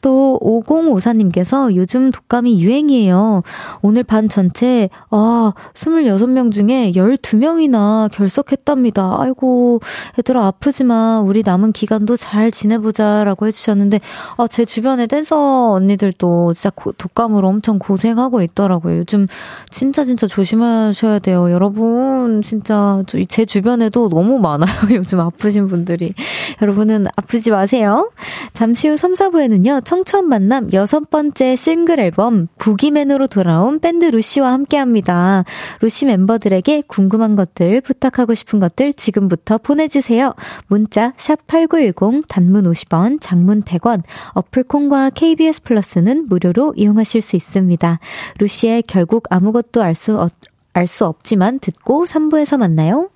[0.00, 3.42] 또 5054님께서 요즘 독감이 유행이에요.
[3.82, 9.16] 오늘 반 전체 아, 26명 중에 12명이나 결석했답니다.
[9.18, 9.80] 아이고,
[10.18, 14.00] 얘들아 아프지만 우리 남은 기간도 잘 지내보자라고 해 주셨는데
[14.38, 18.98] 아, 제 주변에 댄서 언니 언니들도 진짜 고, 독감으로 엄청 고생하고 있더라고요.
[18.98, 19.26] 요즘
[19.70, 21.50] 진짜 진짜 조심하셔야 돼요.
[21.50, 24.70] 여러분, 진짜 제 주변에도 너무 많아요.
[24.94, 26.14] 요즘 아프신 분들이.
[26.62, 28.10] 여러분은 아프지 마세요.
[28.52, 34.76] 잠시 후 3, 4부에는요, 청초한 만남 여섯 번째 싱글 앨범 부기맨으로 돌아온 밴드 루시와 함께
[34.76, 35.44] 합니다.
[35.80, 40.34] 루시 멤버들에게 궁금한 것들, 부탁하고 싶은 것들 지금부터 보내주세요.
[40.66, 44.02] 문자, 샵8910, 단문 50원, 장문 100원,
[44.34, 47.98] 어플콘과 KBS 플러스 플러스는 무료로 이용하실 수 있습니다.
[48.38, 53.10] 루시의 결국 아무것도 알 수, 없지만 듣고 3부에서 만나요.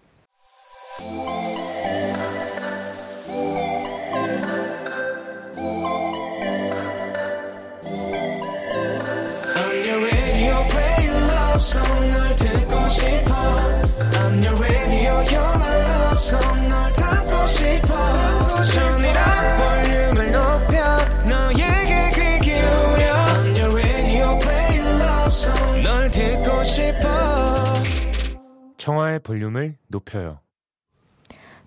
[28.84, 30.40] 청하의 볼륨을 높여요.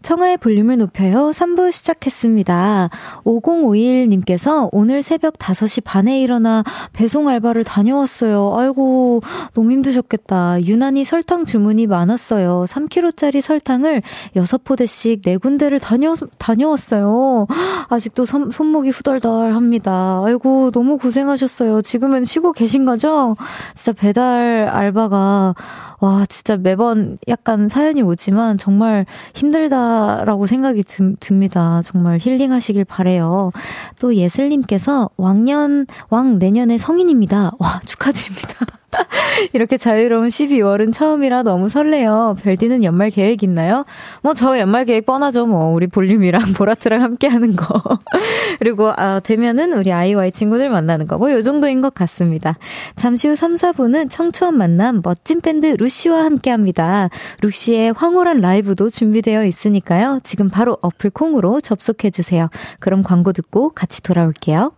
[0.03, 1.31] 청하의 볼륨을 높여요.
[1.31, 2.89] 3부 시작했습니다.
[3.23, 8.53] 5051님께서 오늘 새벽 5시 반에 일어나 배송 알바를 다녀왔어요.
[8.55, 9.21] 아이고,
[9.55, 10.63] 너무 힘드셨겠다.
[10.63, 12.65] 유난히 설탕 주문이 많았어요.
[12.69, 14.03] 3kg짜리 설탕을
[14.35, 17.47] 6포대씩 4군데를 다녀, 다녀왔어요.
[17.89, 20.21] 아직도 손, 손목이 후덜덜 합니다.
[20.23, 21.81] 아이고, 너무 고생하셨어요.
[21.81, 23.35] 지금은 쉬고 계신 거죠?
[23.73, 25.55] 진짜 배달 알바가
[25.99, 31.81] 와, 진짜 매번 약간 사연이 오지만 정말 힘들다라고 생각이 드, 듭니다.
[31.83, 33.51] 정말 힐링하시길 바래요.
[33.99, 37.53] 또 예슬님께서 왕년, 왕 내년에 성인입니다.
[37.57, 38.65] 와, 축하드립니다.
[39.53, 42.37] 이렇게 자유로운 12월은 처음이라 너무 설레요.
[42.41, 43.85] 별디는 연말 계획 있나요?
[44.21, 45.45] 뭐, 저 연말 계획 뻔하죠.
[45.45, 47.81] 뭐, 우리 볼륨이랑 보라트랑 함께 하는 거.
[48.59, 51.17] 그리고, 아, 되면은 우리 아이와이 친구들 만나는 거.
[51.17, 52.57] 뭐, 요 정도인 것 같습니다.
[52.95, 57.09] 잠시 후 3, 4분은 청초한 만남 멋진 밴드 루 시와 함께 합니다.
[57.41, 60.19] 루시의 황홀한 라이브도 준비되어 있으니까요.
[60.23, 62.49] 지금 바로 어플 콩으로 접속해 주세요.
[62.79, 64.76] 그럼 광고 듣고 같이 돌아올게요.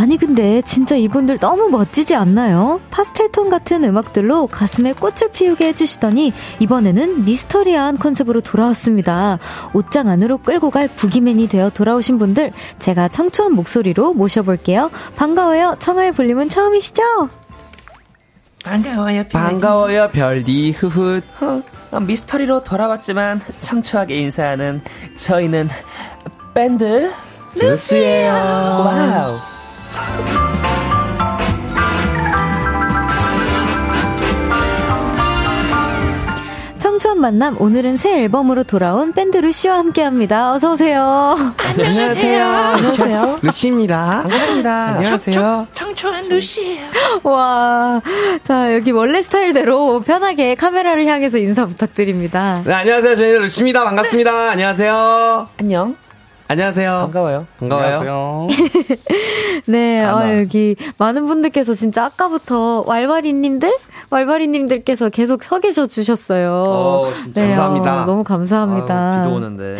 [0.00, 2.80] 아니 근데 진짜 이분들 너무 멋지지 않나요?
[2.90, 9.36] 파스텔톤 같은 음악들로 가슴에 꽃을 피우게 해주시더니 이번에는 미스터리한 컨셉으로 돌아왔습니다.
[9.74, 14.90] 옷장 안으로 끌고 갈 부기맨이 되어 돌아오신 분들 제가 청초한 목소리로 모셔볼게요.
[15.16, 15.76] 반가워요.
[15.80, 17.02] 청하의 볼륨은 처음이시죠?
[18.64, 19.32] 반가워요, 별디.
[19.32, 20.70] 반가워요, 별디.
[20.78, 21.22] 흐훗.
[21.90, 24.80] 어, 미스터리로 돌아왔지만 청초하게 인사하는
[25.16, 25.68] 저희는
[26.54, 27.12] 밴드
[27.54, 28.32] 루시예요.
[28.32, 29.59] Wow.
[36.78, 40.52] 청초한 만남 오늘은 새 앨범으로 돌아온 밴드 루시와 함께합니다.
[40.52, 41.36] 어서 오세요.
[41.58, 42.44] 안녕하세요.
[42.46, 43.38] 안녕하세요.
[43.42, 44.20] 루시입니다.
[44.22, 44.86] 반갑습니다.
[44.96, 45.66] 안녕하세요.
[45.74, 46.82] 청초한 루시예요.
[47.22, 48.00] 와,
[48.44, 52.62] 자 여기 원래 스타일대로 편하게 카메라를 향해서 인사 부탁드립니다.
[52.64, 53.16] 네, 안녕하세요.
[53.16, 53.84] 저희는 루시입니다.
[53.84, 54.50] 반갑습니다.
[54.50, 55.48] 안녕하세요.
[55.58, 55.96] 안녕.
[56.50, 57.02] 안녕하세요.
[57.02, 57.46] 반가워요.
[57.60, 58.48] 반가워요.
[59.66, 60.38] 네, 안 아, 와.
[60.40, 63.72] 여기 많은 분들께서 진짜 아까부터 왈왈이님들?
[64.10, 66.64] 왈왈이님들께서 계속 서 계셔 주셨어요.
[66.66, 68.02] 어, 진짜 감사합니다.
[68.02, 68.94] 어, 너무 감사합니다.
[68.94, 69.76] 아유, 비도 오는데.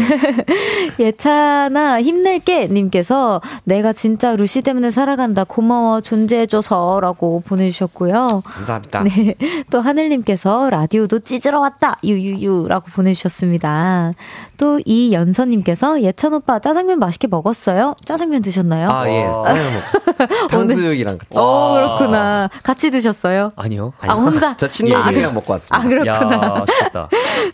[0.98, 8.42] 예찬아 힘낼게 님께서 내가 진짜 루시 때문에 살아간다 고마워 존재해줘서 라고 보내주셨고요.
[8.44, 9.02] 감사합니다.
[9.04, 9.34] 네,
[9.70, 14.12] 또 하늘님께서 라디오도 찢으러 왔다 유유유 라고 보내주셨습니다.
[14.56, 17.94] 또 이연서님께서 예찬 오빠 짜장면 맛있게 먹었어요?
[18.04, 18.88] 짜장면 드셨나요?
[18.90, 19.24] 아, 예.
[19.24, 19.42] 와.
[19.44, 19.80] 짜장면 먹
[20.48, 21.30] 탕수육이랑 같이.
[21.38, 22.48] 어 그렇구나.
[22.62, 23.52] 같이 드셨어요?
[23.56, 23.92] 아니요.
[24.00, 24.56] 아 혼자?
[24.58, 25.78] 저 친동생이랑 먹고 왔습니다.
[25.78, 26.64] 아 그렇구나.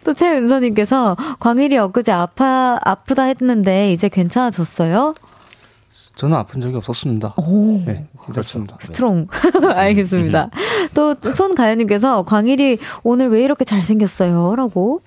[0.04, 5.14] 또 최은서님께서 광일이 엊그제 아파 아프다 했는데 이제 괜찮아졌어요?
[6.16, 7.34] 저는 아픈 적이 없었습니다.
[7.36, 7.82] 오.
[7.84, 8.78] 네, 괜찮습니다.
[8.80, 9.28] Strong.
[9.74, 10.48] 알겠습니다.
[10.94, 14.56] 또 손가연님께서 광일이 오늘 왜 이렇게 잘생겼어요?
[14.56, 15.02] 라고.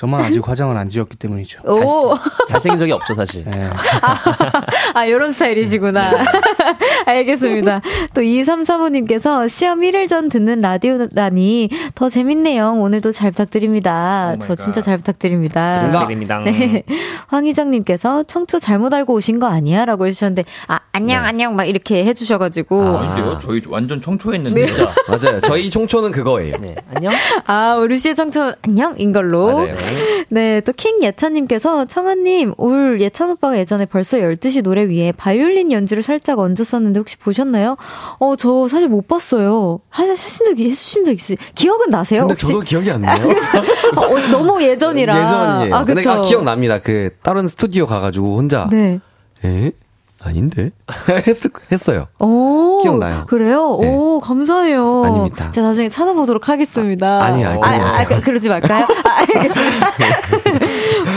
[0.00, 1.60] 저만 아직 화장을 안 지웠기 때문이죠.
[1.66, 2.14] 오.
[2.48, 3.44] 잘 생긴 적이 없죠, 사실.
[3.44, 3.68] 네.
[4.94, 6.10] 아, 요런 스타일이시구나.
[7.04, 7.82] 알겠습니다.
[8.14, 12.76] 또 2335님께서 시험 1일 전 듣는 라디오라니 더 재밌네요.
[12.78, 14.36] 오늘도 잘 부탁드립니다.
[14.40, 15.82] 저 진짜 잘 부탁드립니다.
[15.84, 16.38] 부탁드립니다.
[16.38, 16.82] 네.
[17.26, 19.84] 황희정님께서 청초 잘못 알고 오신 거 아니야?
[19.84, 22.82] 라고 해주셨는데, 아, 안녕, 안녕, 막 이렇게 해주셔가지고.
[22.82, 23.00] 아.
[23.02, 23.38] 아닌데요?
[23.38, 24.72] 저희 완전 청초했는데.
[24.72, 24.90] 진짜.
[25.08, 25.40] 맞아요.
[25.42, 26.56] 저희 총초는 그거예요.
[26.58, 26.74] 네.
[26.94, 27.12] 안녕?
[27.44, 29.58] 아, 우리 씨의 청초 안녕인 걸로.
[29.58, 29.76] 맞아요.
[30.28, 36.02] 네, 또 킹 예찬님께서 청아님, 올 예찬 오빠가 예전에 벌써 12시 노래 위에 바이올린 연주를
[36.02, 37.76] 살짝 얹었었는데 혹시 보셨나요?
[38.18, 39.80] 어, 저 사실 못 봤어요.
[39.88, 41.36] 하, 하신 적이, 해주신 적 있으세요?
[41.54, 42.20] 기억은 나세요?
[42.22, 42.46] 근데 혹시?
[42.46, 43.26] 저도 기억이 안 나요.
[43.96, 45.18] 어, 너무 예전이라.
[45.24, 45.74] 예전이에요.
[45.74, 46.10] 아, 근데 그쵸.
[46.10, 46.80] 아, 기억납니다.
[46.80, 49.00] 그 다른 스튜디오 가가지고 혼자 네.
[49.44, 49.72] 에?
[50.22, 50.70] 아닌데?
[51.26, 51.36] 했,
[51.72, 52.06] 했어요.
[52.18, 52.80] 오.
[52.82, 53.24] 기억나요.
[53.26, 53.78] 그래요?
[53.80, 53.88] 네.
[53.88, 55.04] 오, 감사해요.
[55.04, 55.50] 아닙니다.
[55.50, 57.20] 제가 나중에 찾아보도록 하겠습니다.
[57.20, 58.06] 아, 아니요, 그러지 마세요.
[58.08, 58.84] 그, 그러지 말까요?
[59.04, 59.90] 아, 알겠습니다.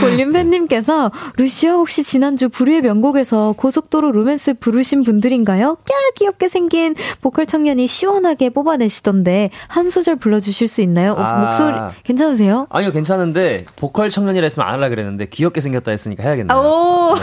[0.00, 5.76] 볼륨 팬님께서, 루시오 혹시 지난주 불후의 명곡에서 고속도로 로맨스 부르신 분들인가요?
[5.84, 11.12] 꺄, 귀엽게 생긴 보컬 청년이 시원하게 뽑아내시던데, 한 소절 불러주실 수 있나요?
[11.12, 11.40] 어, 아.
[11.40, 12.66] 목소리, 괜찮으세요?
[12.70, 16.58] 아니요, 괜찮은데, 보컬 청년이라 했으면 안 하려고 그랬는데, 귀엽게 생겼다 했으니까 해야겠네요.
[16.58, 17.14] 오,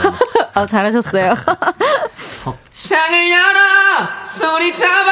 [0.54, 1.34] 아, 잘하셨어요.
[2.72, 5.12] 창을 열어 소리 잡아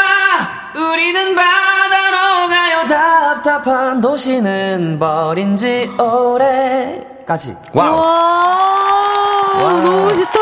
[0.76, 7.96] 우리는 바다로 가요 답답한 도시는 버린 지 오래까지 wow.
[7.96, 10.40] 와, 너무 멋있다.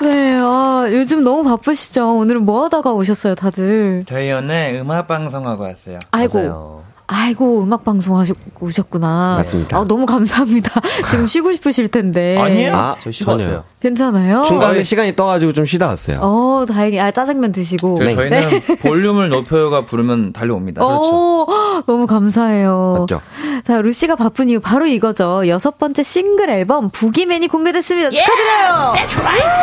[0.02, 2.16] 네, 아, 요즘 너무 바쁘시죠?
[2.18, 4.04] 오늘은 뭐 하다가 오셨어요, 다들?
[4.08, 5.98] 저희 오늘 음악 방송하고 왔어요.
[6.12, 6.38] 아이고.
[6.38, 6.85] 맞아요.
[7.08, 9.36] 아이고, 음악 방송 하셨, 오셨구나.
[9.38, 9.78] 맞습니다.
[9.78, 10.80] 아, 너무 감사합니다.
[11.08, 12.36] 지금 쉬고 싶으실 텐데.
[12.38, 12.74] 아니에요?
[12.74, 13.46] 아, 쉬고 전혀요.
[13.46, 13.64] 왔어요.
[13.80, 14.42] 괜찮아요?
[14.44, 16.18] 중간에 시간이 떠가지고 좀 쉬다 왔어요.
[16.22, 16.98] 어, 다행히.
[16.98, 17.98] 아, 짜장면 드시고.
[18.00, 20.82] 저- 저희는 볼륨을 높여요가 부르면 달려옵니다.
[20.84, 21.46] 어,
[21.86, 22.96] 너무 감사해요.
[23.00, 23.20] 맞죠?
[23.64, 25.46] 자, 루시가 바쁜 이유 바로 이거죠.
[25.46, 28.10] 여섯 번째 싱글 앨범 부기맨이 공개됐습니다.
[28.10, 28.92] 축하드려요.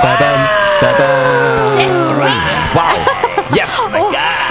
[0.01, 0.47] 빠밤,
[0.79, 2.23] 빠밤.
[2.77, 2.95] Wow.
[3.57, 3.77] Yes.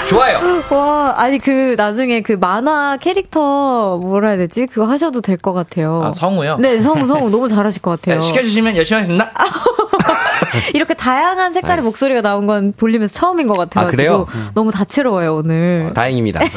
[0.09, 0.39] 좋아요.
[0.69, 4.65] 와, 아니 그 나중에 그 만화 캐릭터 뭐라 해야 되지?
[4.67, 6.03] 그거 하셔도 될 것 같아요.
[6.05, 6.57] 아, 성우요?
[6.59, 8.19] 네, 성우 성우 너무 잘하실 것 같아요.
[8.19, 9.31] 네, 시켜주시면 열심히 하겠습니다.
[10.73, 14.27] 이렇게 다양한 색깔의 목소리가 나온 건 볼륨에서 처음인 것 같아가지고 아, 그래요?
[14.53, 15.91] 너무 다채로워요 오늘.
[15.93, 16.41] 다행입니다.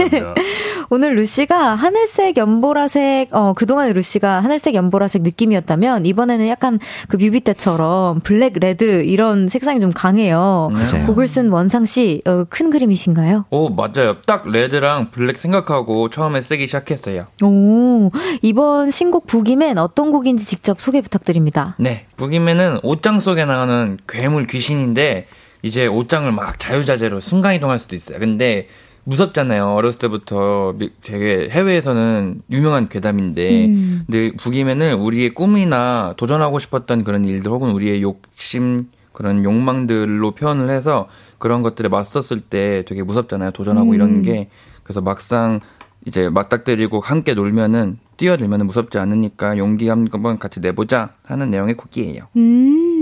[0.89, 8.21] 오늘 루시가 하늘색 연보라색 어 그동안 루시가 하늘색 연보라색 느낌이었다면 이번에는 약간 그 뮤비 때처럼
[8.21, 10.71] black red 이런 색상이 좀 강해요.
[10.73, 11.07] 맞아요.
[11.07, 13.47] 곡을 쓴 원상 씨 어, 큰 그림이신가요?
[13.51, 14.17] 오, 맞아요.
[14.27, 17.27] 딱 red랑 black 생각하고 처음에 쓰기 시작했어요.
[17.43, 18.11] 오
[18.43, 21.75] 이번 신곡 부기맨 어떤 곡인지 직접 소개 부탁드립니다.
[21.79, 25.27] 네, 부기맨은 옷장 속에 나가는 괴물 귀신인데
[25.63, 28.21] 이제 옷장을 막 자유자재로 순간이동할 수도 있어요.
[28.21, 28.69] 근데
[29.07, 29.69] 무섭잖아요.
[29.75, 34.03] 어렸을 때부터 미- 되게 해외에서는 유명한 괴담인데, 음.
[34.07, 41.09] 근데 북이면은 우리의 꿈이나 도전하고 싶었던 그런 일들 혹은 우리의 욕심 그런 욕망들로 표현을 해서
[41.39, 43.53] 그런 것들에 맞섰을 때 되게 무섭잖아요.
[43.53, 43.95] 도전하고 음.
[43.95, 44.49] 이런 게
[44.83, 45.61] 그래서 막상
[46.05, 52.25] 이제 맞닥뜨리고 함께 놀면은 뛰어들면은 무섭지 않으니까 용기 한번 같이 내보자 하는 내용의 곡이에요.
[52.37, 52.96] 음,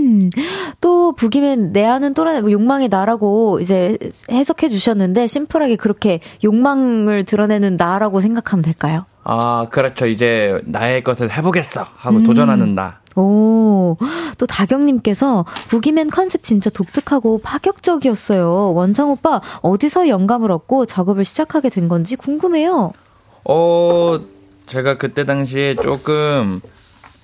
[0.81, 3.97] 또 북이맨 내 안은 또래 뭐 욕망의 나라고 이제
[4.31, 9.05] 해석해 주셨는데 심플하게 그렇게 욕망을 드러내는 나라고 생각하면 될까요?
[9.23, 10.05] 아, 그렇죠.
[10.05, 12.99] 이제 나의 것을 해보겠어 하고 도전하는 나.
[13.15, 13.97] 오,
[14.37, 18.73] 또 다경님께서 북이맨 컨셉 진짜 독특하고 파격적이었어요.
[18.73, 22.91] 원상 오빠 어디서 영감을 얻고 작업을 시작하게 된 건지 궁금해요.
[23.45, 24.19] 어,
[24.65, 26.59] 제가 그때 당시에 조금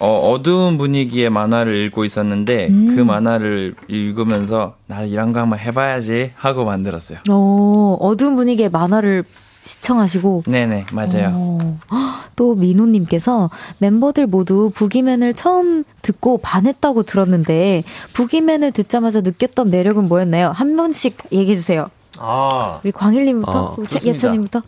[0.01, 6.65] 어, 어두운 분위기의 만화를 읽고 있었는데 그 만화를 읽으면서 나 이런 거 한번 해봐야지 하고
[6.65, 7.19] 만들었어요.
[7.29, 9.23] 어, 어두운 분위기의 만화를
[9.63, 11.29] 시청하시고 네네 맞아요.
[11.33, 17.83] 어, 헉, 또 민호님께서 멤버들 모두 부기맨을 처음 듣고 반했다고 들었는데
[18.13, 20.49] 부기맨을 듣자마자 느꼈던 매력은 뭐였나요?
[20.49, 21.91] 한 번씩 얘기해 주세요.
[22.17, 24.09] 아, 우리 광일님부터, 어, 좋습니다.
[24.09, 24.63] 예찬님부터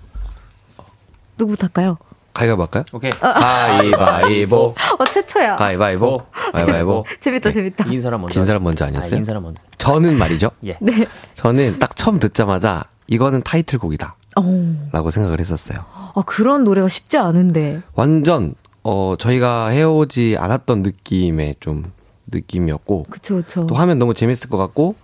[1.40, 1.98] 누구부터 할까요?
[2.34, 2.84] 가위바위보 할까요?
[2.94, 3.12] 오케이.
[3.12, 4.56] 가위바위보.
[5.00, 5.56] 어 최초야.
[5.58, 6.22] 가위바위보.
[6.54, 7.06] 가위바위보.
[7.22, 7.86] 재밌다 재밌다.
[7.86, 8.34] 이긴 사람 먼저.
[8.34, 8.64] 진 사람.
[8.64, 9.12] 먼저 아, 아니었어요?
[9.16, 9.62] 이긴 사람 먼저.
[9.78, 10.50] 저는 말이죠.
[10.66, 10.78] 예.
[10.82, 11.06] 네.
[11.34, 14.16] 저는 딱 처음 듣자마자 이거는 타이틀곡이다.
[14.38, 15.80] 어, 라고 생각을 했었어요.
[15.94, 17.82] 아, 그런 노래가 쉽지 않은데.
[17.94, 21.84] 완전, 어, 저희가 해오지 않았던 느낌의 좀
[22.32, 23.68] 느낌이었고, 그쵸 그쵸.
[23.68, 24.96] 또 하면 너무 재밌을 것 같고,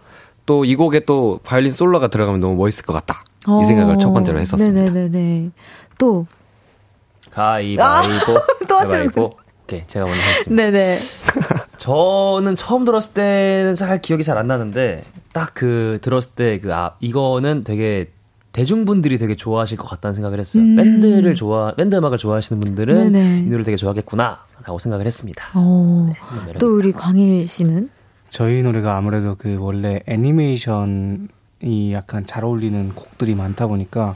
[0.48, 3.24] 또 이 곡에 또 바이올린 솔로가 들어가면 너무 멋있을 것 같다.
[3.48, 4.82] 어, 이 생각을 첫 번째로 했었습니다.
[4.92, 5.52] 네네네네.
[6.00, 6.26] 또
[7.44, 8.42] 가위바위보.
[8.68, 9.38] 또 하시는 가위바위보.
[9.64, 10.64] 오케이, 제가 먼저 하겠습니다.
[10.64, 10.98] 네네.
[11.78, 16.92] 저는 처음 들었을 때는 잘 기억이 잘 안 나는데 딱 그 들었을 때 그 아
[17.00, 18.10] 이거는 되게
[18.52, 20.64] 대중분들이 되게 좋아하실 것 같다는 생각을 했어요.
[20.64, 20.76] 음.
[20.76, 23.40] 밴드를 좋아 밴드 음악을 좋아하시는 분들은 네네.
[23.42, 25.44] 이 노래를 되게 좋아하겠구나 라고 생각을 했습니다.
[25.54, 27.90] 어, 매력이 또 우리 광일 씨는
[28.30, 34.16] 저희 노래가 아무래도 그 원래 애니메이션이 약간 잘 어울리는 곡들이 많다 보니까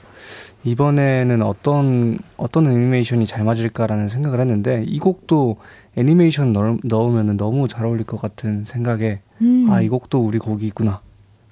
[0.64, 5.58] 이번에는 어떤 어떤 애니메이션이 잘 맞을까라는 생각을 했는데 이 곡도
[5.98, 9.68] 애니메이션 넣, 넣으면 너무 잘 어울릴 것 같은 생각에 음.
[9.70, 11.02] 아이 곡도 우리 곡이구나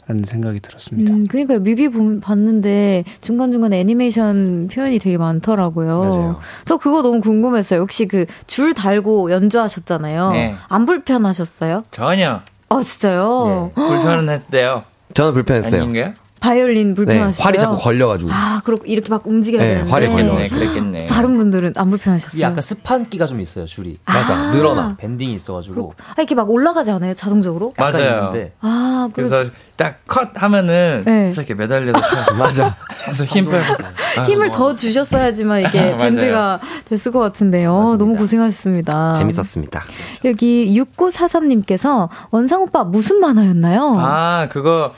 [0.07, 1.13] 라는 생각이 들었습니다.
[1.13, 1.87] 음, 그러니까 뮤비
[2.21, 5.99] 봤는데 중간 중간 애니메이션 표현이 되게 많더라고요.
[5.99, 6.39] 맞아요.
[6.65, 7.81] 저 그거 너무 궁금했어요.
[7.81, 10.31] 혹시 그 줄 달고 연주하셨잖아요.
[10.31, 10.55] 네.
[10.69, 11.83] 안 불편하셨어요?
[11.91, 13.71] 전혀 아, 진짜요?
[13.75, 14.83] 불편은 했대요.
[15.13, 15.81] 저는 불편했어요.
[15.83, 16.13] 아닌가요?
[16.41, 17.43] 바이올린 네, 불편하셨어요?
[17.45, 18.31] 활이 자꾸 걸려가지고.
[18.33, 19.91] 아, 그렇고 이렇게 막 움직여야 네, 되는데.
[19.91, 20.59] 활이 걸려가지고.
[20.59, 21.05] 그랬겠네.
[21.07, 22.41] 다른 분들은 안 불편하셨어요?
[22.41, 23.97] 약간 습한 끼가 좀 있어요 줄이.
[24.05, 24.95] 맞아, 늘어나.
[24.97, 27.13] 밴딩이 있어가지고 아, 이렇게 막 올라가지 않아요?
[27.13, 27.73] 자동적으로?
[27.77, 28.31] 맞아요.
[28.31, 29.29] 있는데 아, 그래.
[29.29, 31.31] 그래서 딱 컷 하면은 네.
[31.33, 32.33] 이렇게 매달려서 쳐.
[32.35, 32.75] 맞아.
[33.03, 33.63] 그래서 힘 빼고
[34.17, 35.95] 아, 힘을 더 주셨어야지만 이게.
[35.97, 37.73] 밴드가 됐을 것 같은데요.
[37.73, 37.97] 맞습니다.
[38.03, 39.13] 너무 고생하셨습니다.
[39.15, 39.83] 재밌었습니다.
[40.25, 43.95] 여기 6943님께서 원상 오빠 무슨 만화였나요?
[43.99, 44.93] 아 그거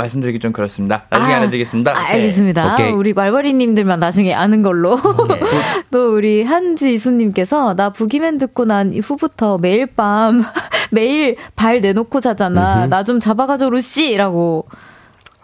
[0.00, 1.04] 말씀드리기 좀 그렇습니다.
[1.10, 1.92] 나중에 아, 알려드리겠습니다.
[1.92, 2.74] 아, 알겠습니다.
[2.74, 2.90] 오케이.
[2.92, 4.98] 우리 말벌이님들만 나중에 아는 걸로.
[5.90, 10.44] 또 우리 한지수님께서 나 부기맨 듣고 난 후부터 매일 밤
[10.92, 12.86] 매일 발 내놓고 자잖아.
[12.86, 14.66] 나 좀 잡아가줘 루시라고.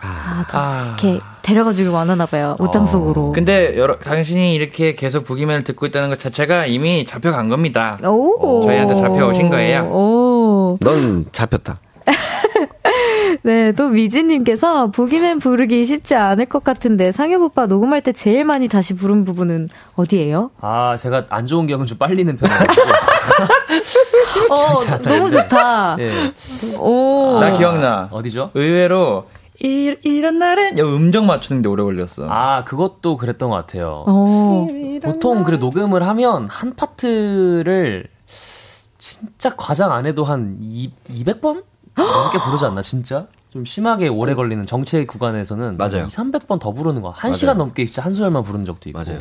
[0.00, 0.96] 아, 더 아.
[1.00, 2.56] 이렇게 데려가 주길 원하나 봐요.
[2.58, 3.30] 옷장 속으로.
[3.32, 7.98] 근데 여러 당신이 이렇게 계속 부기맨을 듣고 있다는 것 자체가 이미 잡혀간 겁니다.
[8.04, 8.62] 오.
[8.64, 9.84] 저희한테 잡혀오신 거예요.
[9.84, 10.76] 오.
[10.80, 11.78] 넌 잡혔다.
[13.42, 18.68] 네, 또 미지님께서 부기맨 부르기 쉽지 않을 것 같은데 상엽 오빠 녹음할 때 제일 많이
[18.68, 20.50] 다시 부른 부분은 어디예요?
[20.60, 22.60] 아 제가 안 좋은 기억은 좀 빨리는 편이에요.
[24.50, 25.96] 어, 너무 좋다.
[25.98, 26.32] 예.
[26.78, 27.38] 오.
[27.40, 28.08] 나 기억나.
[28.10, 28.50] 어디죠?
[28.54, 29.26] 의외로
[29.62, 32.26] 이, 이런 날은 여 음정 맞추는데 오래 걸렸어.
[32.28, 34.04] 아, 그것도 그랬던 것 같아요.
[34.06, 34.66] 어.
[35.02, 38.06] 보통 그래 녹음을 하면 한 파트를
[38.98, 41.64] 진짜 과장 안 해도 한 2, 200번
[41.96, 43.26] 넘게 부르지 않나 진짜?
[43.52, 46.04] 좀 심하게 오래 걸리는 정체 구간에서는 맞아요.
[46.04, 47.12] 2, 300번 더 부르는 거.
[47.12, 48.98] 1시간 넘게 진짜 한 소절만 부른 적도 있고.
[48.98, 49.20] 맞아요.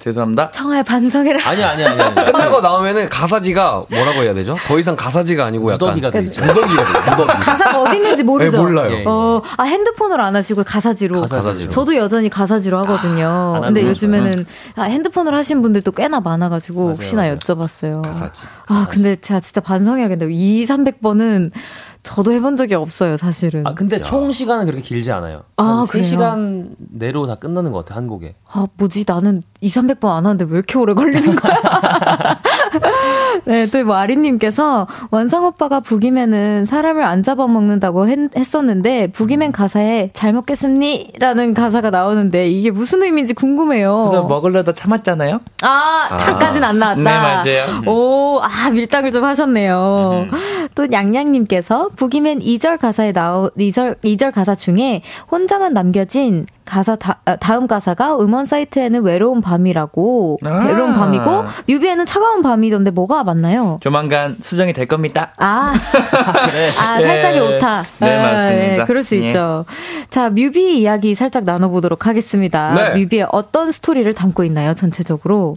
[0.00, 0.50] 죄송합니다.
[0.52, 1.38] 청아의 반성해라.
[1.48, 2.14] 아니 아니 아니 아니.
[2.32, 4.56] 끝나고 나오면은 가사지가 뭐라고 해야 되죠?
[4.66, 6.40] 더 이상 가사지가 아니고 약간 무더기가 돼 있죠.
[6.40, 7.10] 무더기가 돼.
[7.10, 7.38] 무더기.
[7.40, 8.50] 가사가 어디 있는지 모르죠.
[8.50, 8.90] 네, 몰라요.
[8.92, 9.04] 예, 예.
[9.06, 11.22] 어, 아, 핸드폰으로 안 하시고 가사지로.
[11.22, 11.70] 가사지로.
[11.70, 13.56] 저도 여전히 가사지로 하거든요.
[13.56, 14.46] 안 근데 요즘에는
[14.76, 17.36] 아, 핸드폰으로 하신 분들도 꽤나 많아가지고 맞아요, 혹시나 맞아요.
[17.38, 18.02] 여쭤봤어요.
[18.02, 18.42] 가사지.
[18.68, 20.30] 아, 근데 제가 진짜 반성해야겠네요.
[20.30, 21.50] 2, 300번은
[22.02, 23.66] 저도 해본 적이 없어요, 사실은.
[23.66, 25.42] 아 근데 총 시간은 그렇게 길지 않아요.
[25.56, 26.02] 아, 한 그래요?
[26.04, 28.34] 3시간 내로 다 끝나는 것 같아 한 곡에.
[28.50, 29.04] 아, 뭐지?
[29.06, 31.54] 나는 2, 300번 안 하는데 왜 이렇게 오래 걸리는 거야?
[33.44, 40.32] 네, 또 뭐 아리님께서 원상 오빠가 북이면은 사람을 안 잡아먹는다고 했, 했었는데 북이면 가사에 잘
[40.32, 44.04] 먹겠습니라는 가사가 나오는데 이게 무슨 의미인지 궁금해요.
[44.06, 45.40] 그래서 먹으려다 참았잖아요.
[45.62, 47.00] 아, 다까진 안 나왔다.
[47.00, 47.82] 네, 맞아요.
[47.86, 50.26] 오, 아, 밀당을 좀 하셨네요.
[50.74, 57.36] 또 양양님께서 북이맨 2절 가사에 나오, 2절, 2절 가사 중에 혼자만 남겨진 가사 다, 아,
[57.36, 60.66] 다음 가사가 음원 사이트에는 외로운 밤이라고 아.
[60.66, 63.78] 외로운 밤이고 뮤비에는 차가운 밤이던데 뭐가 맞나요?
[63.80, 65.32] 조만간 수정이 될 겁니다.
[65.38, 67.40] 아, 아 살짝의 예.
[67.40, 67.84] 오타.
[68.00, 68.82] 네, 아, 맞습니다.
[68.82, 69.28] 예, 그럴 수 예.
[69.28, 69.64] 있죠.
[70.10, 72.74] 자, 뮤비 이야기 살짝 나눠보도록 하겠습니다.
[72.74, 73.00] 네.
[73.00, 75.56] 뮤비에 어떤 스토리를 담고 있나요, 전체적으로?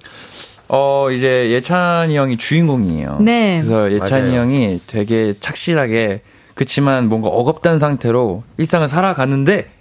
[0.70, 3.18] 어, 이제 예찬이 형이 주인공이에요.
[3.20, 3.62] 네.
[3.62, 4.42] 그래서 예찬이 맞아요.
[4.44, 6.22] 형이 되게 착실하게
[6.56, 9.81] 그치만 뭔가 억압된 상태로 일상을 살아가는데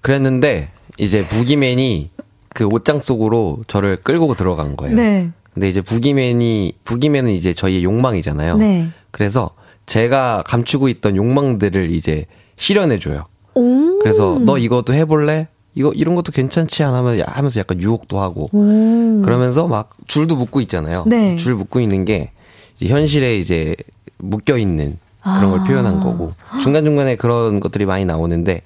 [0.00, 0.68] 그랬는데
[0.98, 2.10] 이제 부기맨이
[2.50, 4.96] 그 옷장 속으로 저를 끌고 들어간 거예요.
[4.96, 5.30] 네.
[5.54, 8.56] 근데 이제 부기맨이 부기맨은 이제 저희의 욕망이잖아요.
[8.58, 8.88] 네.
[9.10, 9.50] 그래서
[9.86, 12.26] 제가 감추고 있던 욕망들을 이제
[12.56, 13.26] 실현해 줘요.
[13.54, 13.98] 오.
[14.00, 15.48] 그래서 너 이것도 해볼래?
[15.74, 19.22] 이거 이런 것도 괜찮지 않 하면 하면서 약간 유혹도 하고 오.
[19.22, 21.04] 그러면서 막 줄도 묶고 있잖아요.
[21.06, 21.36] 네.
[21.36, 22.30] 줄 묶고 있는 게
[22.76, 23.76] 이제 현실에 이제
[24.18, 25.64] 묶여 있는 그런 걸 아.
[25.64, 28.62] 표현한 거고 중간 중간에 그런 것들이 많이 나오는데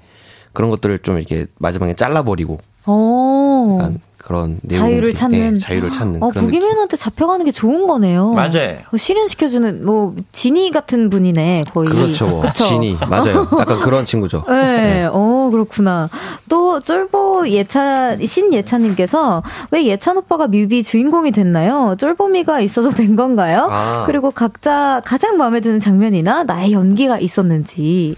[0.52, 3.78] 그런 것들을 좀 이렇게 마지막에 잘라버리고 오.
[3.78, 4.68] 약간 그런 어.
[4.70, 5.54] 자유를 내용들이, 찾는.
[5.56, 6.44] 예, 자유를 찾는 어, 그런.
[6.44, 8.30] 부기맨한테 잡혀가는 게 좋은 거네요.
[8.32, 8.78] 맞아요.
[8.92, 11.88] 어, 실현시켜주는, 뭐, 지니 같은 분이네, 거의.
[11.88, 12.40] 그렇죠.
[12.40, 12.64] 그쵸?
[12.64, 13.48] 진이 맞아요.
[13.58, 14.44] 약간 그런 친구죠.
[14.48, 16.08] 네, 어, 그렇구나.
[16.48, 19.42] 또, 쫄보 예찬, 신예찬님께서
[19.72, 21.96] 왜 예찬 오빠가 뮤비 주인공이 됐나요?
[21.98, 23.66] 쫄보미가 있어서 된 건가요?
[23.70, 24.04] 아.
[24.06, 28.14] 그리고 각자 가장 마음에 드는 장면이나 나의 연기가 있었는지.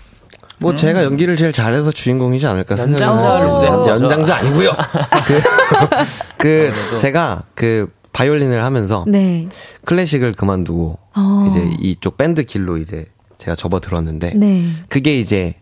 [0.59, 3.91] 뭐 제가 연기를 제일 잘해서 주인공이지 않을까 거죠.
[3.91, 4.71] 연장자 아니고요.
[6.39, 9.49] 그, 그 제가 그 바이올린을 하면서 네.
[9.85, 11.47] 클래식을 그만두고 어.
[11.49, 13.07] 이제 이쪽 밴드 길로 이제
[13.39, 14.73] 제가 접어들었는데 네.
[14.89, 15.57] 그게 이제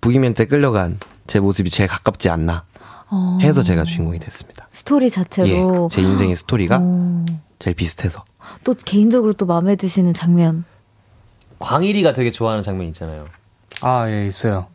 [0.00, 2.64] 부기면 때 끌려간 제 모습이 제일 가깝지 않나
[3.10, 3.38] 어.
[3.40, 4.68] 해서 제가 주인공이 됐습니다.
[4.70, 5.88] 스토리 예, 자체로.
[5.90, 7.24] 제 인생의 스토리가 어.
[7.58, 8.24] 제일 비슷해서.
[8.64, 10.64] 또 개인적으로 또 마음에 드시는 장면.
[11.58, 13.26] 광일이가 되게 좋아하는 장면 있잖아요.
[13.82, 14.66] 아, 예, 있어요.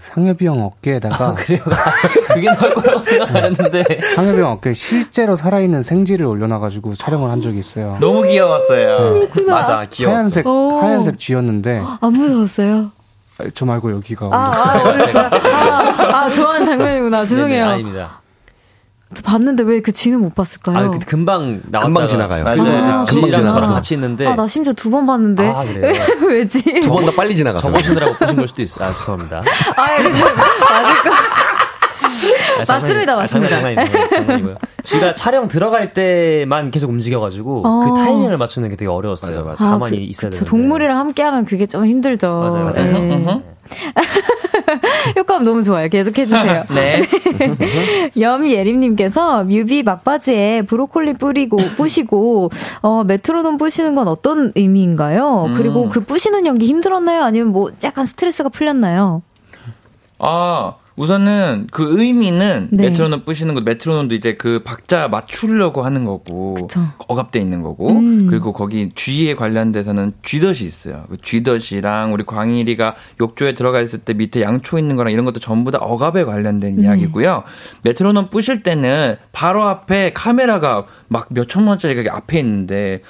[0.00, 1.60] 상엽이 형 어깨에다가 그래요.
[2.32, 3.84] 그게 나올 거라고 생각 안 했는데.
[4.14, 7.98] 상엽이 형 어깨에 실제로 살아있는 생쥐를 올려놔가지고 촬영을 한 적이 있어요.
[8.00, 9.20] 너무 귀여웠어요.
[9.46, 10.16] 맞아, 귀여웠어.
[10.16, 10.78] 하얀색 오.
[10.80, 12.90] 하얀색 쥐였는데 안 무서웠어요?
[13.54, 15.30] 저 말고 여기가 아, 아.
[15.36, 17.26] 아, 아, 좋아하는 장면이구나.
[17.26, 17.64] 죄송해요.
[17.64, 18.20] 네네, 아닙니다.
[19.14, 20.76] 저 봤는데 왜 그 쥐는 못 봤을까요?
[20.76, 22.44] 아, 그 금방 나왔다가 금방 지나가요.
[22.44, 22.62] 맞아요.
[22.62, 23.72] 아, 금방 지나가서.
[23.74, 25.46] 같이 있는데 아, 나 심지어 두 번 봤는데.
[25.48, 25.94] 아, 그래요?
[26.28, 26.80] 왜지?
[26.80, 27.72] 두 번 더 빨리 지나갔어요.
[27.72, 28.88] 적으시느라고 보신 걸 수도 있어요.
[28.88, 29.38] 아, 죄송합니다.
[29.76, 31.16] 아, 근데 맞을 거.
[32.60, 33.60] 아, 장난이- 맞습니다, 아, 맞습니다.
[33.60, 34.08] 장난, 장난이고요.
[34.10, 34.56] 장난이고요.
[34.82, 37.80] 쥐가 촬영 들어갈 때만 계속 움직여가지고 어.
[37.94, 39.44] 그 타이밍을 맞추는 게 되게 어려웠어요.
[39.44, 39.64] 맞아, 맞아.
[39.72, 40.30] 가만히 그, 있어야.
[40.30, 40.50] 되는데.
[40.50, 42.28] 동물이랑 함께 하면 그게 좀 힘들죠.
[42.28, 42.92] 맞아요, 맞아요.
[42.92, 43.42] 네.
[45.16, 45.88] 효과음 너무 좋아요.
[45.88, 46.64] 계속 해주세요.
[46.74, 47.02] 네.
[48.18, 52.50] 염예림님께서 뮤비 막바지에 브로콜리 뿌리고 뿌시고
[52.82, 55.46] 어 메트로놈 뿌시는 건 어떤 의미인가요?
[55.48, 55.54] 음.
[55.56, 57.22] 그리고 그 뿌시는 연기 힘들었나요?
[57.22, 59.22] 아니면 뭐 약간 스트레스가 풀렸나요?
[60.18, 62.88] 아, 우선은 그 의미는 네.
[62.88, 66.80] 메트로놈 부시는 거, 메트로놈도 이제 그 박자 맞추려고 하는 거고, 그쵸.
[67.06, 68.26] 억압돼 있는 거고, 음.
[68.28, 71.04] 그리고 거기 쥐에 관련돼서는 쥐덫이 있어요.
[71.08, 75.70] 그 쥐덫이랑 우리 광일이가 욕조에 들어가 있을 때 밑에 양초 있는 거랑 이런 것도 전부
[75.70, 76.82] 다 억압에 관련된 네.
[76.82, 77.44] 이야기고요.
[77.82, 83.02] 메트로놈 부실 때는 바로 앞에 카메라가 막 몇 천만 원짜리가 이렇게 앞에 있는데,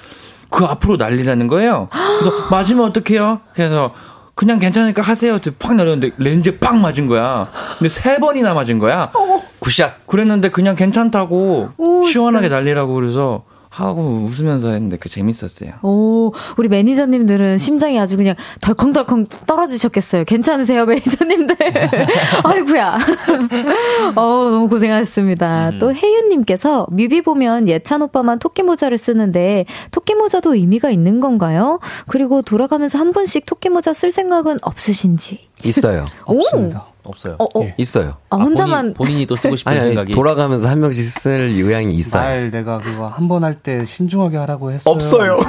[0.49, 1.87] 그 앞으로 날리라는 거예요.
[2.19, 3.39] 그래서 맞으면 어떡해요?
[3.53, 3.93] 그래서
[4.39, 5.37] 그냥 괜찮으니까 하세요.
[5.59, 7.51] 팍 날렸는데 렌즈에 팍 맞은 거야.
[7.77, 9.11] 근데 세 번이나 맞은 거야.
[9.59, 10.07] 굿샷.
[10.07, 15.73] 그랬는데 그냥 괜찮다고 오, 시원하게 날리라고 그래서 하고 웃으면서 했는데 그 재밌었어요.
[15.83, 20.23] 오, 우리 매니저님들은 심장이 아주 그냥 덜컹덜컹 떨어지셨겠어요.
[20.25, 21.55] 괜찮으세요, 매니저님들?
[22.43, 22.97] 아이구야.
[24.15, 25.69] 어, 너무 고생하셨습니다.
[25.69, 25.79] 음.
[25.79, 31.79] 또 혜윤님께서 뮤비 보면 예찬 오빠만 토끼 모자를 쓰는데 토끼 모자도 의미가 있는 건가요?
[32.07, 35.47] 그리고 돌아가면서 한 번씩 토끼 모자 쓸 생각은 없으신지?
[35.63, 36.05] 있어요.
[36.25, 36.87] 없습니다.
[37.03, 37.35] 없어요.
[37.39, 37.61] 어, 어.
[37.63, 37.73] 예.
[37.77, 38.17] 있어요.
[38.29, 42.21] 아, 혼자만 본인, 이또 쓰고 싶은 아니, 아니, 생각이 돌아가면서 한 명씩 쓸 의향이 있어요.
[42.23, 44.93] 말 내가 그거 한 번 할 때 신중하게 하라고 했어요.
[44.93, 45.37] 없어요.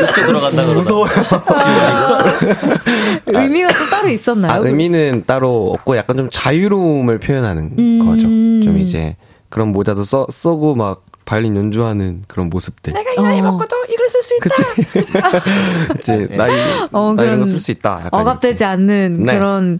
[0.00, 0.72] 육제 그러다.
[0.72, 1.10] 무서워요.
[3.26, 4.52] 의미가 또 따로 있었나요?
[4.52, 8.06] 아, 의미는 따로 없고 약간 좀 자유로움을 표현하는 음.
[8.06, 8.22] 거죠.
[8.22, 9.16] 좀 이제
[9.48, 12.92] 그런 모자도 써, 쓰고 막 바이올린 연주하는 그런 모습들.
[12.92, 14.48] 내가 이 나이 먹고도 이걸 쓸 수 있다.
[15.92, 16.26] 그치.
[16.26, 16.36] 그치.
[16.36, 16.50] 나이,
[16.90, 18.02] 어, 나 이런 거 쓸 수 있다.
[18.06, 18.64] 약간 억압되지 이렇게.
[18.64, 19.38] 않는 네.
[19.38, 19.78] 그런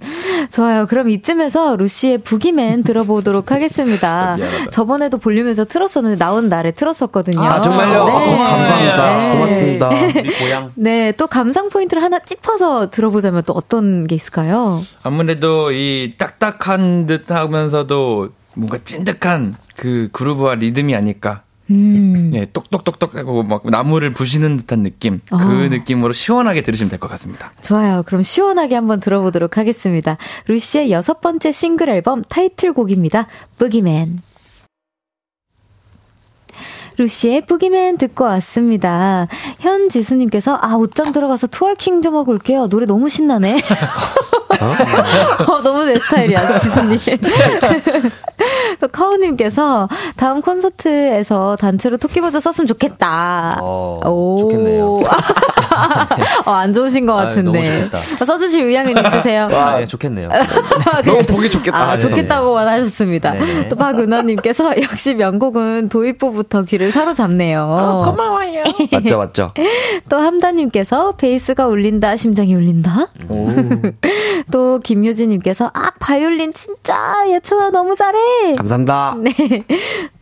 [0.53, 0.87] 좋아요.
[0.87, 4.37] 그럼 이쯤에서 루시의 부기맨 들어보도록 하겠습니다.
[4.71, 7.43] 저번에도 볼륨에서 틀었었는데 나온 날에 틀었었거든요.
[7.43, 8.05] 아, 정말요?
[8.05, 8.11] 네.
[8.13, 9.19] 아, 고- 감사합니다.
[9.19, 9.33] 네.
[9.35, 9.89] 고맙습니다.
[9.89, 10.73] 우리 고향.
[10.77, 14.81] 네, 또 감상 포인트를 하나 찝어서 들어보자면 또 어떤 게 있을까요?
[15.03, 21.43] 아무래도 이 딱딱한 듯 하면서도 뭔가 찐득한 그 그루브와 리듬이 아닐까.
[21.71, 22.33] 음.
[22.35, 25.21] 예, 똑똑똑똑 하고 막 나무를 부시는 듯한 느낌.
[25.29, 25.39] 그 어.
[25.69, 27.53] 느낌으로 시원하게 들으시면 될 것 같습니다.
[27.63, 28.03] 좋아요.
[28.07, 30.17] 그럼 시원하게 한번 들어보도록 하겠습니다.
[30.49, 33.29] 루시의 여섯 번째 싱글 앨범 타이틀곡입니다.
[33.59, 34.21] 부기맨.
[36.99, 39.29] 루시의 부기맨 듣고 왔습니다.
[39.61, 42.69] 현지수님께서 아 옷장 들어가서 투얼킹 좀 하고 올게요.
[42.69, 43.61] 노래 너무 신나네.
[44.59, 46.99] 어, 너무 내 스타일이야, 지수님.
[48.81, 53.59] 또 카우님께서 다음 콘서트에서 단체로 토끼 모자 썼으면 좋겠다.
[53.61, 54.39] 어, 오.
[54.41, 55.01] 좋겠네요.
[56.47, 57.61] 어, 안 좋으신 것 아, 같은데.
[57.61, 58.25] 너무 좋겠다.
[58.25, 59.49] 써주실 의향은 있으세요?
[59.53, 60.29] 아, 예, 좋겠네요.
[61.05, 61.93] 너무 보기 좋겠다.
[61.93, 61.99] 아.
[61.99, 63.33] 좋겠다고만 하셨습니다.
[63.33, 63.69] 네네.
[63.69, 68.03] 또 박은하님께서 역시 명곡은 도입부부터 귀를 사로잡네요.
[68.05, 68.63] 고마워요.
[68.91, 69.51] 맞죠, 맞죠.
[70.09, 73.09] 또 함다님께서 베이스가 울린다, 심장이 울린다.
[74.51, 78.55] 또 김효진님께서 아 바이올린 진짜 예찬아 너무 잘해.
[78.57, 79.17] 감사합니다.
[79.19, 79.31] 네.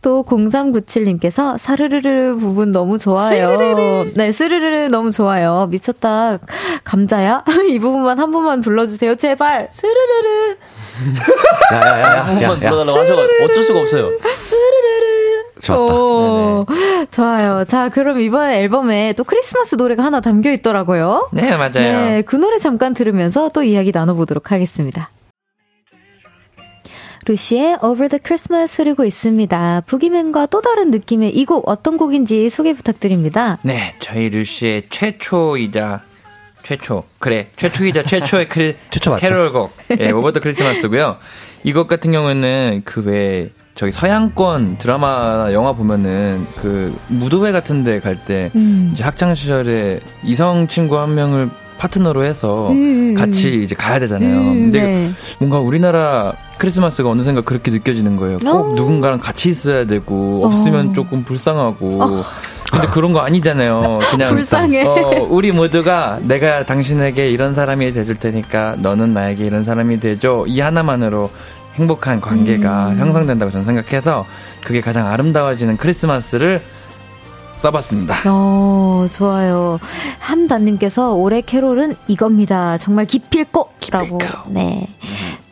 [0.01, 3.57] 또 0397님께서 사르르르 부분 너무 좋아요.
[4.15, 5.67] 네, 스르르르 너무 좋아요.
[5.69, 6.39] 미쳤다.
[6.83, 7.43] 감자야?
[7.69, 9.15] 이 부분만 한 번만 불러주세요.
[9.15, 9.69] 제발.
[9.71, 10.57] 스르르르.
[11.73, 12.69] 야, 야, 야, 야, 한 번만 야, 야.
[12.69, 14.09] 불러달라고 하셔가지고 어쩔 수가 없어요.
[14.17, 15.18] 스르르르.
[15.61, 15.93] 좋았다.
[15.93, 16.65] 오,
[17.11, 17.65] 좋아요.
[17.65, 21.29] 자, 그럼 이번 앨범에 또 크리스마스 노래가 하나 담겨 있더라고요.
[21.33, 21.71] 네, 맞아요.
[21.73, 25.09] 네, 그 노래 잠깐 들으면서 또 이야기 나눠보도록 하겠습니다.
[27.27, 29.83] 루시의 Over the Christmas 흐르고 있습니다.
[29.85, 33.59] 부기맨과 또 다른 느낌의 이 곡 어떤 곡인지 소개 부탁드립니다.
[33.63, 36.01] 네, 저희 루시의 최초이자
[36.63, 39.15] 최초 그래 최초이자 최초의 크리, 최초?
[39.17, 41.17] 캐롤곡 예, 오버 더 크리스마스고요.
[41.65, 43.49] 이 곡 같은 경우는 그 외에
[43.79, 48.89] 저기 서양권 드라마 영화 보면은 그 무도회 같은 데 갈때 음.
[48.91, 52.73] 이제 학창 시절에 이성 친구 한 명을 파트너로 해서 음,
[53.11, 54.37] 음, 같이 이제 가야 되잖아요.
[54.37, 55.11] 음, 근데 네.
[55.39, 58.39] 뭔가 우리나라 크리스마스가 어느샌가 그렇게 느껴지는 거예요.
[58.39, 58.75] 꼭 어.
[58.75, 60.91] 누군가랑 같이 있어야 되고 없으면 어.
[60.91, 62.25] 조금 불쌍하고.
[62.69, 63.97] 근데 그런 거 아니잖아요.
[64.11, 64.83] 그냥 불쌍해.
[64.83, 70.43] 어, 우리 모두가 내가 당신에게 이런 사람이 돼줄 테니까 너는 나에게 이런 사람이 되죠.
[70.49, 71.31] 이 하나만으로
[71.75, 72.99] 행복한 관계가 음.
[72.99, 74.25] 형성된다고 저는 생각해서
[74.63, 76.61] 그게 가장 아름다워지는 크리스마스를
[77.57, 78.15] 써봤습니다.
[78.25, 79.79] 어, 좋아요.
[80.19, 82.77] 함다님께서 올해 캐롤은 이겁니다.
[82.77, 84.17] 정말 기필꽃이라고.
[84.17, 84.47] 기필꽃.
[84.47, 84.87] 네.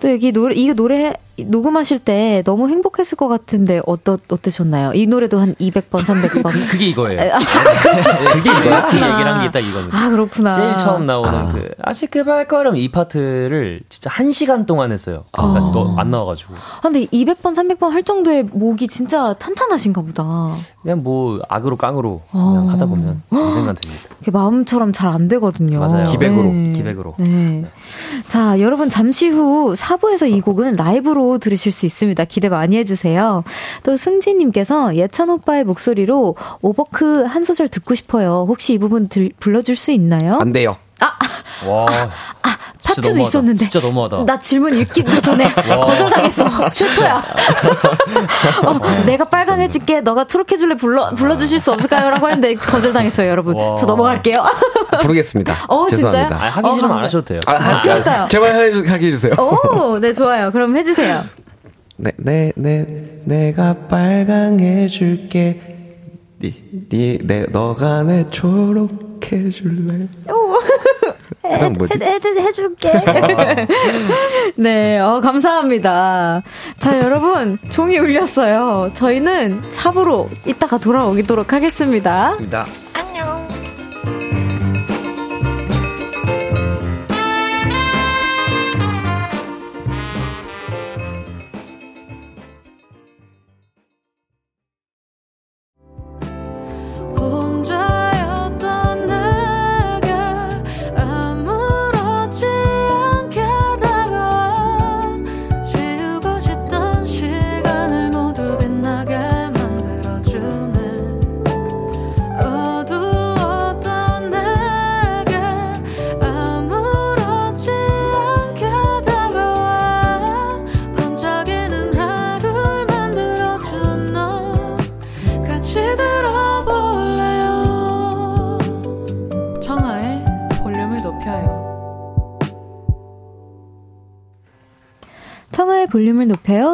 [0.02, 1.14] 또 여기 노래, 이 노래
[1.46, 4.94] 녹음하실 때 너무 행복했을 것 같은데 어떠, 어떠셨나요?
[4.94, 6.52] 이 노래도 한 200번, 300번.
[6.72, 7.34] 그게 이거예요.
[7.34, 7.40] 아,
[8.34, 8.88] 그게 이거야.
[8.88, 8.96] 그.
[8.96, 9.98] 얘기를 한 게 딱 이겁니다.
[9.98, 10.54] 아, 그렇구나.
[10.54, 11.52] 제일 처음 나오는 아.
[11.52, 15.24] 그 아직 그 발걸음 이 파트를 진짜 한 시간 동안 했어요.
[15.32, 15.72] 그러니까 아.
[15.72, 20.50] 너안 나와가지고 아, 근데 200번, 300번 할 정도의 목이 진짜 탄탄하신가 보다.
[20.82, 22.70] 그냥 뭐 악으로 깡으로 그냥 어.
[22.72, 24.04] 하다 보면 언젠간 됩니다.
[24.20, 25.80] 그게 마음처럼 잘 안 되거든요.
[25.80, 26.04] 맞아요.
[26.04, 26.44] 기백으로.
[26.52, 26.72] 네.
[26.74, 27.16] 기백으로.
[27.18, 27.64] 네.
[28.28, 32.24] 자, 여러분 잠시 후 4부에서 이 곡은 라이브로 들으실 수 있습니다.
[32.26, 33.44] 기대 많이 해주세요.
[33.84, 38.46] 또 승지님께서 예찬 오빠의 목소리로 오버크 한 소절 듣고 싶어요.
[38.48, 40.38] 혹시 이 부분 들, 불러줄 수 있나요?
[40.40, 40.78] 안 돼요.
[41.66, 41.86] 와.
[42.44, 43.28] 아, 진짜 파트도 너무하다.
[43.30, 43.58] 있었는데.
[43.64, 44.26] 진짜 너무하다.
[44.26, 46.70] 나 질문 읽기도 전에 거절당했어.
[46.70, 47.24] 최초야.
[48.66, 50.02] 어, 내가 빨강 해줄게.
[50.02, 52.10] 너가 초록 해줄래 불러, 불러주실 수 없을까요?
[52.12, 53.56] 라고 했는데 거절당했어요, 여러분.
[53.56, 53.76] 와.
[53.78, 54.44] 저 넘어갈게요.
[55.02, 55.66] 부르겠습니다.
[55.70, 56.12] 어, 진짜요?
[56.12, 56.36] 죄송합니다.
[56.46, 57.40] 아, 하기 어, 싫으면 감사- 안 하셔도 돼요.
[57.48, 58.28] 아, 아, 그러니까요.
[58.30, 59.34] 제발 해- 하게 해주세요.
[59.40, 60.52] 오, 네, 좋아요.
[60.52, 61.24] 그럼 해주세요.
[61.98, 62.86] 네, 네, 네,
[63.26, 65.62] 내가 빨강해줄게.
[66.40, 66.54] 니,
[66.92, 70.08] 니, 내, 너가 내 초록 해줄래.
[71.42, 72.00] 그다음 뭐지?
[72.02, 72.92] 해, 해, 해줄게.
[74.56, 76.44] 네, 어, 감사합니다.
[76.80, 78.92] 자, 여러분, 종이 울렸어요.
[78.94, 82.34] 저희는 4부로 이따가 돌아오도록 하겠습니다.
[82.34, 82.66] 입니다.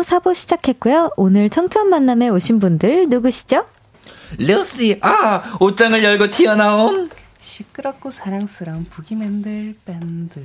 [0.03, 1.11] 4부 시작했고요.
[1.17, 3.65] 오늘 청천 만남에 오신 분들 누구시죠?
[4.37, 10.41] 루시, 아, 옷장을 열고 튀어나온 시끄럽고 사랑스러운 부기맨들 밴드.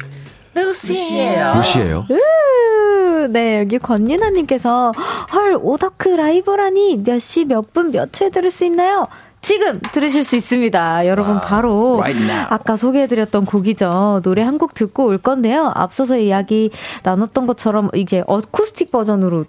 [0.55, 1.55] 루시예요.
[1.57, 2.07] 루시예요.
[2.11, 4.93] 으, 네, 여기 권윤아님께서
[5.33, 9.07] 헐 오더크 라이브라니 몇 시 몇 분 몇 초에 들을 수 있나요?
[9.41, 11.07] 지금 들으실 수 있습니다.
[11.07, 12.47] 여러분 바로 right now.
[12.51, 14.21] 아까 소개해드렸던 곡이죠.
[14.25, 15.73] 노래 한 곡 듣고 올 건데요.
[15.77, 16.71] 앞서서 이야기
[17.05, 19.45] 나눴던 것처럼 이게 어쿠스틱 버전으로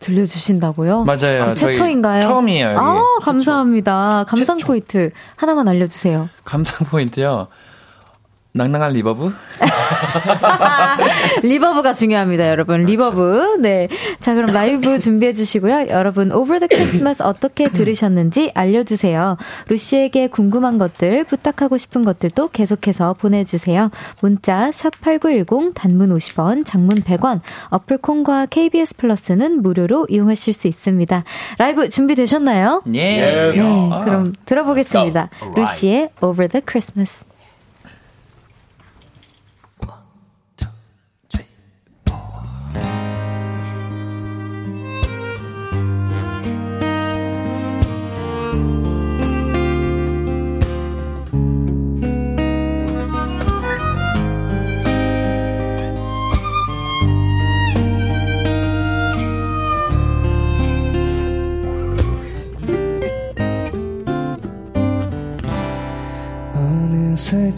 [0.00, 1.04] 들려주신다고요?
[1.04, 1.44] 맞아요.
[1.44, 2.22] 아, 최초인가요?
[2.22, 2.78] 처음이에요, 이게.
[2.78, 4.24] 아, 감사합니다.
[4.28, 6.28] 감상 포인트 하나만 알려주세요.
[6.44, 7.48] 감상 포인트요.
[8.52, 9.32] 낭낭한 reverb?
[11.42, 12.84] reverb가 중요합니다, 여러분.
[12.84, 13.58] reverb.
[13.60, 13.88] 네.
[14.20, 15.88] 자, 그럼 라이브 준비해 주시고요.
[15.90, 19.36] 여러분, Over the Christmas 어떻게 들으셨는지 알려주세요.
[19.68, 23.90] 루시에게 궁금한 것들, 부탁하고 싶은 것들도 계속해서 보내주세요.
[24.22, 31.22] 문자, 샵8910, 단문 50원, 장문 100원, 어플콘과 KBS 플러스는 무료로 이용하실 수 있습니다.
[31.58, 32.82] 라이브 준비되셨나요?
[32.94, 33.20] 예.
[33.20, 33.52] 네.
[34.04, 35.28] 그럼 들어보겠습니다.
[35.54, 37.24] 루시의 Over the Christmas.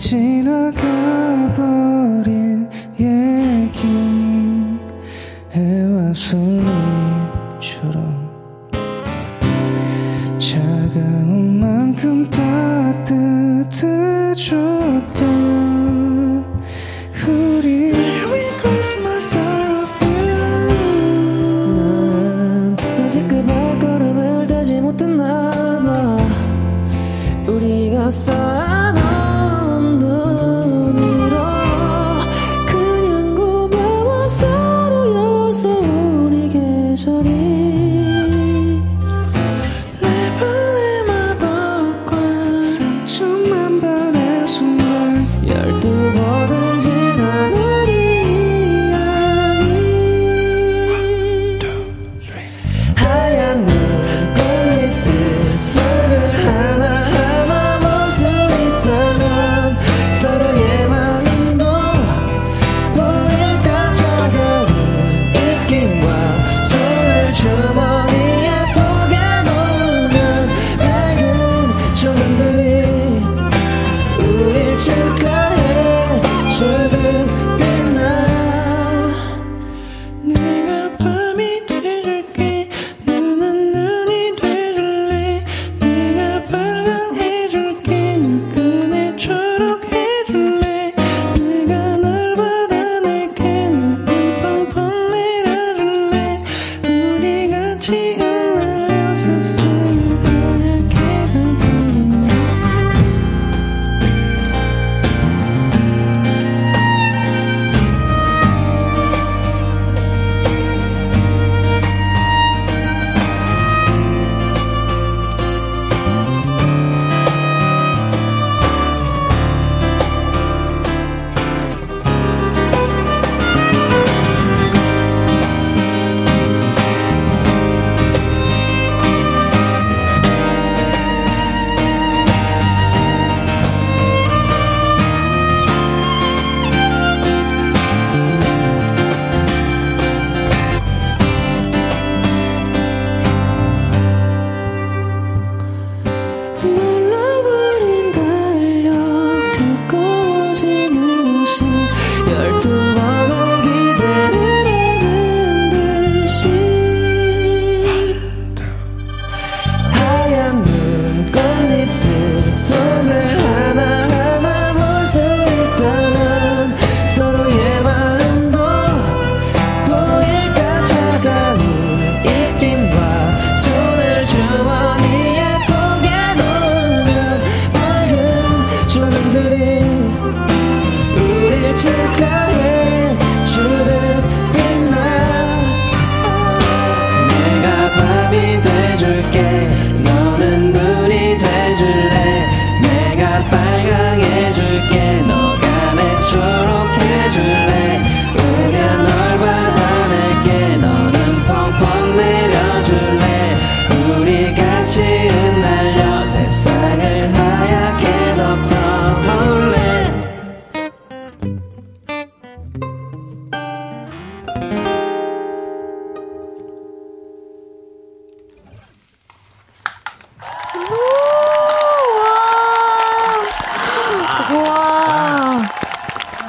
[0.02, 0.99] 어느새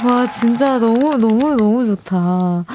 [0.03, 2.65] 와, 진짜 너무, 너무, 너무 좋다.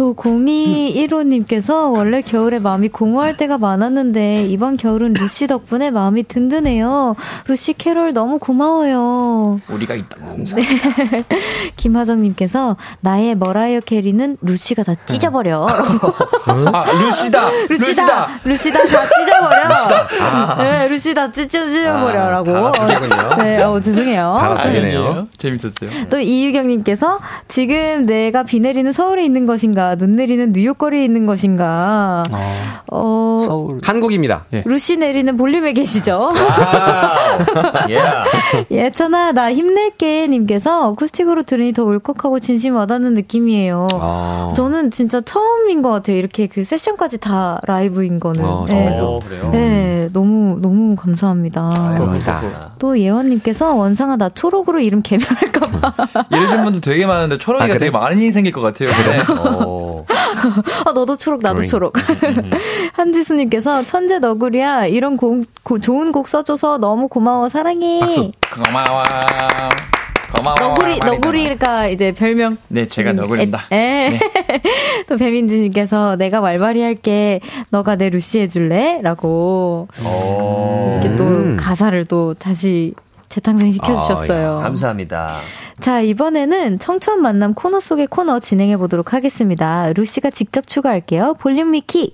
[0.00, 7.16] 또, 0215님께서 원래 겨울에 마음이 공허할 때가 많았는데, 이번 겨울은 루시 덕분에 마음이 든든해요.
[7.46, 9.60] 루시 캐롤 너무 고마워요.
[9.68, 10.16] 우리가 있다.
[11.76, 15.66] 김하정님께서, 나의 머라이어 캐리는 루시가 다 찢어버려.
[15.66, 17.50] 아, 루시다!
[17.68, 18.28] 루시다!
[18.44, 20.64] 루시다 다 찢어버려!
[20.64, 22.56] 네, 루시 다 찢어, 찢어버려라고.
[22.56, 23.36] 아.
[23.36, 24.36] 네, 어, 죄송해요.
[24.40, 25.00] 다 찢기네요.
[25.02, 25.28] 아니에요?
[25.36, 25.90] 재밌었어요.
[26.08, 32.22] 또 이유경님께서 지금 내가 비 내리는 서울에 있는 것인가, 눈 내리는 뉴욕 거리에 있는 것인가,
[32.30, 32.40] 어,
[32.88, 33.78] 어, 서울.
[33.82, 34.46] 한국입니다.
[34.64, 36.32] 루시 내리는 볼륨에 계시죠?
[37.90, 38.00] 예.
[38.70, 40.26] 예천아, 나 힘낼게.
[40.28, 43.86] 님께서 어쿠스틱으로 들으니 더 울컥하고 진심 와닿는 느낌이에요.
[43.92, 44.52] 아.
[44.54, 46.16] 저는 진짜 처음인 것 같아요.
[46.16, 48.44] 이렇게 그 세션까지 다 라이브인 거는.
[48.44, 48.98] 어, 네.
[49.00, 49.50] 어, 그래요?
[49.52, 51.62] 네, 너무, 너무 감사합니다.
[51.70, 52.72] 감사합니다.
[52.78, 56.26] 또 예원님께서 원상아, 나 초록으로 이름 개명할까봐.
[56.32, 57.78] 이러신 분들 되게 많은데 초록이가 아, 그래?
[57.78, 58.90] 되게 많이 생길 것 같아요.
[58.90, 59.18] 그래.
[59.38, 59.79] 어.
[60.86, 61.94] 아, 너도 초록, 나도 초록.
[62.92, 68.00] 한지수님께서 천재 너구리야, 이런 곡, 고- 좋은 곡 써줘서 너무 고마워, 사랑해.
[68.00, 69.02] 고마워.
[70.34, 70.54] 고마워.
[70.58, 70.98] 너구리.
[71.00, 72.56] 너구리가 이제 별명.
[72.68, 73.64] 네, 제가 너구리입니다.
[73.72, 73.76] 에,
[74.08, 74.20] 에.
[75.08, 79.00] 또 배민지님께서 내가 말발이 할게, 너가 내 루시 해줄래?
[79.02, 81.00] 라고 어.
[81.02, 81.56] 이렇게 또 음.
[81.58, 82.94] 가사를 또 다시
[83.30, 84.60] 재탄생 시켜주셨어요.
[84.60, 85.40] 감사합니다.
[85.80, 89.92] 자, 이번에는 청초한 만남 코너 속의 코너 진행해 보도록 하겠습니다.
[89.94, 91.34] 루시가 직접 추가할게요.
[91.38, 92.12] 볼륨 위키.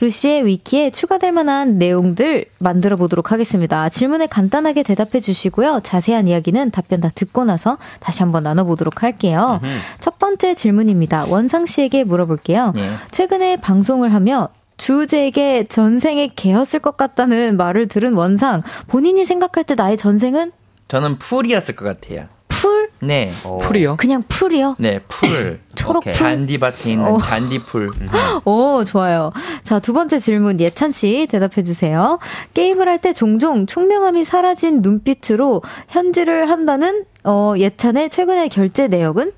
[0.00, 3.88] 루시의 위키에 추가될 만한 내용들 만들어 보도록 하겠습니다.
[3.88, 5.80] 질문에 간단하게 대답해 주시고요.
[5.84, 9.60] 자세한 이야기는 답변 다 듣고 나서 다시 한번 나눠보도록 할게요.
[10.00, 11.26] 첫 번째 질문입니다.
[11.28, 12.72] 원상 씨에게 물어볼게요.
[12.74, 12.90] 네.
[13.12, 14.48] 최근에 방송을 하며
[14.92, 18.62] 주제에게 전생에 개였을 것 같다는 말을 들은 원상.
[18.88, 20.50] 본인이 생각할 때 나의 전생은
[20.88, 22.26] 저는 풀이었을 것 같아요.
[22.48, 22.90] 풀?
[23.00, 23.30] 네.
[23.60, 23.96] 풀이요?
[23.96, 24.74] 그냥 풀이요?
[24.80, 25.60] 네, 풀.
[25.76, 26.02] 초록.
[26.02, 26.12] 풀?
[26.12, 27.18] 잔디밭에 있는 어.
[27.22, 27.90] 잔디풀.
[28.44, 29.30] 오, 좋아요.
[29.62, 32.18] 자, 두 번째 질문 예찬 씨 대답해 주세요.
[32.54, 39.30] 게임을 할 때 종종 총명함이 사라진 눈빛으로 현질을 한다는 어, 예찬의 최근의 결제 내역은?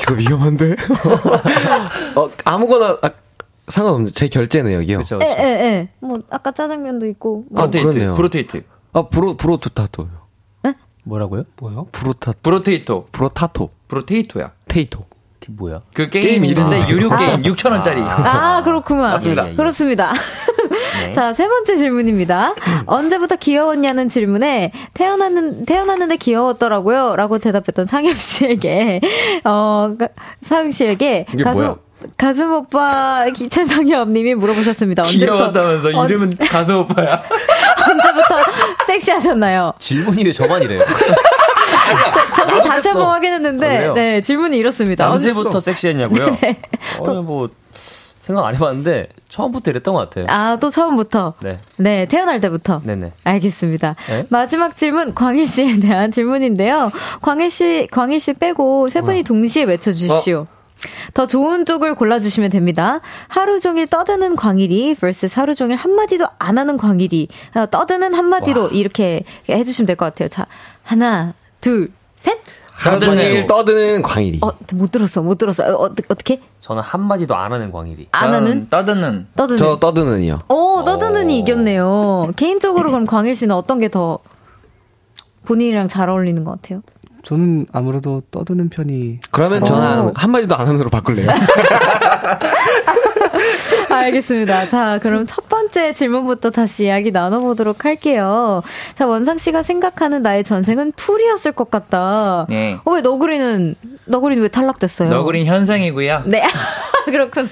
[0.00, 0.74] 이거 위험한데?
[2.16, 3.10] 어, 아무거나, 아,
[3.68, 4.98] 상관없는데, 제 결제 내역이요.
[4.98, 5.18] 그렇죠.
[5.22, 5.88] 에, 에, 에.
[6.00, 7.44] 뭐 아까 짜장면도 있고.
[7.50, 7.62] 뭐.
[7.62, 7.86] 아, 브로테이트.
[7.88, 8.14] 그러네요.
[8.14, 8.62] 브로테이트.
[8.92, 10.24] 아, 브로, 브로투타토요.
[11.06, 11.42] 뭐라고요?
[11.60, 11.86] 뭐요?
[11.92, 13.08] 브로타, 브로테이토.
[13.12, 13.68] 브로타토.
[13.88, 14.52] 브로테이토야.
[14.68, 15.04] 테이토.
[15.38, 15.82] 그 뭐야?
[15.92, 16.90] 그 게임, 게임 이름인데 이름.
[16.90, 18.02] 유료 게임 6,000원짜리.
[18.06, 19.10] 아, 그렇구만.
[19.12, 19.46] 맞습니다.
[19.48, 19.54] 예, 예.
[19.54, 20.14] 그렇습니다.
[21.04, 21.12] 네.
[21.12, 22.54] 자, 세 번째 질문입니다.
[22.86, 27.16] 언제부터 귀여웠냐는 질문에 태어났는, 태어났는데 귀여웠더라고요.
[27.16, 29.00] 라고 대답했던 상엽 씨에게,
[29.44, 30.08] 어, 가-
[30.40, 31.76] 상엽 씨에게 이게 가수, 뭐야?
[32.16, 35.02] 가슴 오빠 기- 최상엽 님이 물어보셨습니다.
[35.04, 37.22] 언제부터, 귀여웠다면서 언- 이름은 가수 오빠야.
[37.90, 38.38] 언제부터
[38.86, 39.74] 섹시하셨나요?
[39.78, 40.82] 질문이 왜 저만 이래요?
[42.34, 43.92] 저, 도 다시 한번 아, 확인했는데, 그래요?
[43.94, 45.10] 네, 질문이 이렇습니다.
[45.10, 46.30] 언제부터 섹시했냐고요?
[46.40, 46.60] 네.
[47.00, 47.48] 어, 뭐
[48.20, 50.24] 생각 안 해봤는데 처음부터 이랬던 것 같아요.
[50.30, 51.34] 아, 또 처음부터.
[51.42, 51.58] 네.
[51.76, 52.80] 네, 태어날 때부터.
[52.84, 53.12] 네네.
[53.24, 53.96] 알겠습니다.
[54.08, 54.24] 네?
[54.30, 56.90] 마지막 질문 광일 씨에 대한 질문인데요.
[57.20, 60.46] 광일 씨, 광일 씨 빼고 세 분이 동시에 외쳐 주십시오.
[61.14, 63.00] 더 좋은 쪽을 골라주시면 됩니다.
[63.28, 69.24] 하루 종일 떠드는 광일이 vs 하루 종일 한마디도 안 하는 광일이 어, 떠드는 한마디로 이렇게
[69.48, 70.28] 해주시면 될 것 같아요.
[70.28, 70.46] 자,
[70.82, 72.38] 하나, 둘, 셋.
[72.72, 74.40] 하루 종일 떠드는 광일이.
[74.42, 75.62] 어, 못 들었어, 못 들었어.
[75.64, 76.40] 어, 어떻게, 어떻게?
[76.58, 78.08] 저는 한마디도 안 하는 광일이.
[78.10, 78.68] 안 하는?
[78.68, 79.28] 떠드는.
[79.36, 79.56] 떠드는.
[79.58, 80.40] 저 떠드는이요.
[80.48, 82.32] 오, 떠드는이 이겼네요.
[82.36, 84.18] 개인적으로 그럼 광일 씨는 어떤 게 더
[85.44, 86.82] 본인이랑 잘 어울리는 것 같아요?
[87.24, 89.66] 저는 아무래도 떠드는 편이 그러면 어.
[89.66, 91.28] 저는 한마디도 안 하는으로 바꿀래요.
[93.90, 94.68] 알겠습니다.
[94.68, 98.62] 자, 그럼 첫 번째 질문부터 다시 이야기 나눠보도록 할게요.
[98.94, 102.46] 자, 원상 씨가 생각하는 나의 전생은 풀이었을 것 같다.
[102.48, 102.78] 네.
[102.84, 105.10] 어, 왜 너구리는, 너구리는 왜 탈락됐어요?
[105.10, 106.24] 너구린 현상이고요.
[106.26, 106.42] 네.
[107.06, 107.48] 그렇구나.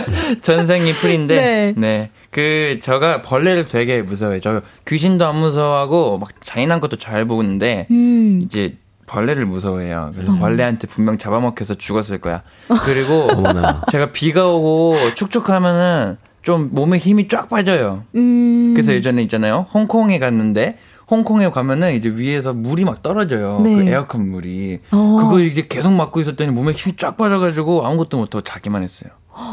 [0.42, 1.36] 전생이 풀인데.
[1.36, 1.74] 네.
[1.76, 2.10] 네.
[2.30, 4.40] 그 저가 벌레를 되게 무서워해요.
[4.40, 8.42] 저 귀신도 안 무서워하고 막 잔인한 것도 잘 보는데 음.
[8.44, 10.12] 이제 벌레를 무서워해요.
[10.14, 12.42] 그래서 벌레한테 분명 잡아먹혀서 죽었을 거야.
[12.84, 13.28] 그리고.
[13.90, 18.04] 제가 비가 오고 축축하면은 좀 몸에 힘이 쫙 빠져요.
[18.14, 18.74] 음.
[18.74, 19.66] 그래서 예전에 있잖아요.
[19.72, 20.78] 홍콩에 갔는데
[21.10, 23.60] 홍콩에 가면은 이제 위에서 물이 막 떨어져요.
[23.62, 23.74] 네.
[23.74, 24.80] 그 에어컨 물이.
[24.90, 25.16] 어.
[25.20, 29.10] 그거 이제 계속 맞고 있었더니 몸에 힘이 쫙 빠져가지고 아무것도 못하고 자기만 했어요.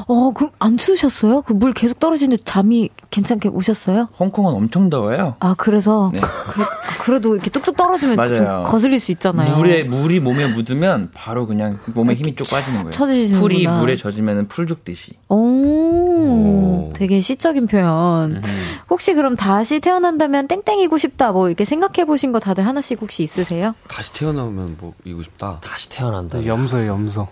[0.07, 1.41] 어, 그럼 안 추우셨어요?
[1.43, 4.07] 그 물 계속 떨어지는데 잠이 괜찮게 오셨어요?
[4.19, 5.35] 홍콩은 엄청 더워요.
[5.39, 6.19] 아, 그래서 네.
[7.01, 8.63] 그 래, 도 이렇게 뚝뚝 떨어지면 좀 맞아요.
[8.63, 9.55] 거슬릴 수 있잖아요.
[9.57, 12.91] 물에 물이 몸에 묻으면 바로 그냥 몸에 힘이 쭉 빠지는 거예요.
[12.91, 13.39] 쳐지시는구나.
[13.41, 15.13] 풀이 물에 젖으면 풀 죽듯이.
[15.29, 18.35] 오, 되게 시적인 표현.
[18.35, 18.41] 음.
[18.89, 21.31] 혹시 그럼 다시 태어난다면 땡땡이고 싶다.
[21.31, 23.73] 뭐 이렇게 생각해 보신 거 다들 하나씩 혹시 있으세요?
[23.87, 25.59] 다시 태어나면 뭐 이고 싶다.
[25.61, 26.39] 다시 태어난다.
[26.39, 27.27] 네, 염소에 염소.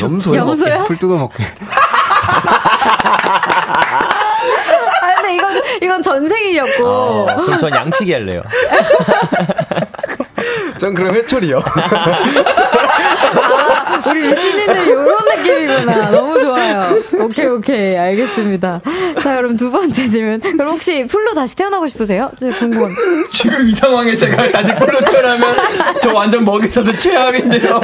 [0.00, 0.36] 염소요?
[0.40, 0.84] 염소요?
[0.84, 1.44] 풀 뜯어 먹게.
[5.02, 6.86] 아, 근데 이건, 이건 전생이었고.
[6.86, 8.42] 어, 그럼 전 양치기 할래요.
[10.78, 11.60] 전 그럼 해철이요.
[14.14, 16.10] 우리 유진이는 이런 느낌이구나.
[16.10, 16.94] 너무 좋아요.
[17.20, 17.96] 오케이, 오케이.
[17.96, 18.80] 알겠습니다.
[19.20, 20.40] 자, 그럼 두 번째 질문.
[20.40, 22.30] 그럼 혹시 풀로 다시 태어나고 싶으세요?
[22.38, 22.90] 저 궁금한.
[23.32, 25.54] 지금 이 상황에 제가 다시 풀로 태어나면
[26.02, 27.80] 저 완전 먹이사도 최악인데요.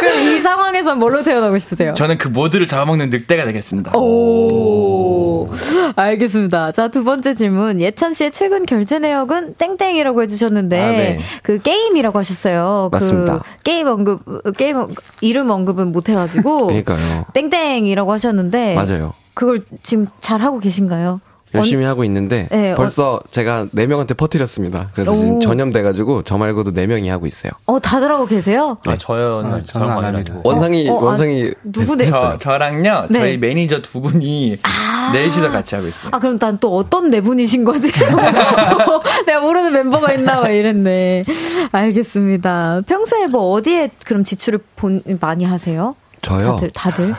[0.00, 1.94] 그럼 이 상황에선 뭘로 태어나고 싶으세요?
[1.94, 3.92] 저는 그 모두를 잡아먹는 늑대가 되겠습니다.
[3.96, 5.48] 오.
[5.96, 6.72] 알겠습니다.
[6.72, 7.80] 자, 두 번째 질문.
[7.80, 11.20] 예찬 씨의 최근 결제 내역은 땡땡이라고 해주셨는데, 아, 네.
[11.42, 12.88] 그 게임이라고 하셨어요.
[12.92, 13.38] 맞습니다.
[13.38, 14.20] 그 게임 언급,
[14.56, 14.88] 게임, 언-
[15.20, 16.66] 이름 언급은 못 해가지고.
[16.68, 17.24] 그러니까요.
[17.34, 18.74] 땡땡이라고 하셨는데.
[18.74, 19.14] 맞아요.
[19.34, 21.20] 그걸 지금 잘 하고 계신가요?
[21.54, 24.88] 열심히 하고 있는데 네, 어- 벌써 제가 네 명한테 퍼뜨렸습니다.
[24.92, 25.38] 그래서 지금 오.
[25.40, 27.52] 전염돼가지고 저 말고도 네 명이 하고 있어요.
[27.66, 28.78] 어, 다들 하고 계세요?
[28.86, 30.34] 아, 저는 아, 저는 안 합니다.
[30.44, 32.38] 원상이 어, 아, 원상이 누구 됐- 내- 저.
[32.38, 33.18] 저랑요, 네.
[33.20, 34.56] 저희 매니저 두 분이
[35.12, 36.10] 넷이서 같이 하고 있어요.
[36.12, 37.90] 아, 그럼 난 또 어떤 네 분이신 거지?
[39.26, 41.24] 내가 모르는 멤버가 있나 봐 이랬네.
[41.72, 42.82] 알겠습니다.
[42.86, 45.96] 평소에 뭐 어디에 그럼 지출을 본, 많이 하세요?
[46.22, 47.14] 저요 다들, 다들?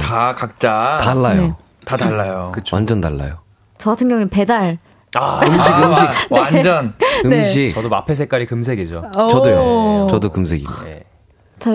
[0.00, 1.40] 다 각자 달라요.
[1.42, 1.54] 네.
[1.84, 2.52] 다 달라요.
[2.72, 3.38] 완전 달라요.
[3.78, 4.78] 저 같은 경우는 배달.
[5.14, 6.32] 아, 음식, 음식.
[6.32, 6.94] 완전.
[7.24, 7.40] 네.
[7.40, 9.10] 음식 저도 마페 색깔이 금색이죠.
[9.14, 9.56] 저도요.
[10.04, 10.06] 오.
[10.10, 10.84] 저도 금색입니다.
[10.84, 11.04] 네.
[11.58, 11.70] 다,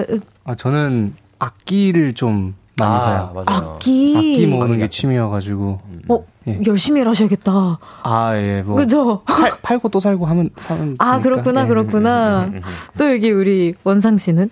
[0.46, 3.32] 아, 저는 악기를 좀 많이 아, 사요.
[3.34, 3.46] 맞아요.
[3.74, 4.14] 악기.
[4.16, 4.88] 악기 모으는 게.
[4.88, 5.80] 취미여가지고.
[6.10, 6.60] 어, 예.
[6.68, 7.80] 열심히 일하셔야겠다.
[8.04, 8.76] 아, 예, 뭐.
[8.76, 9.22] 그죠?
[9.26, 10.96] 팔, 팔고 또 살고 하면, 사면.
[11.00, 11.30] 아, 되니까.
[11.30, 11.68] 그렇구나, 예.
[11.68, 12.52] 그렇구나.
[12.98, 14.50] 또 여기 우리 원상 씨는?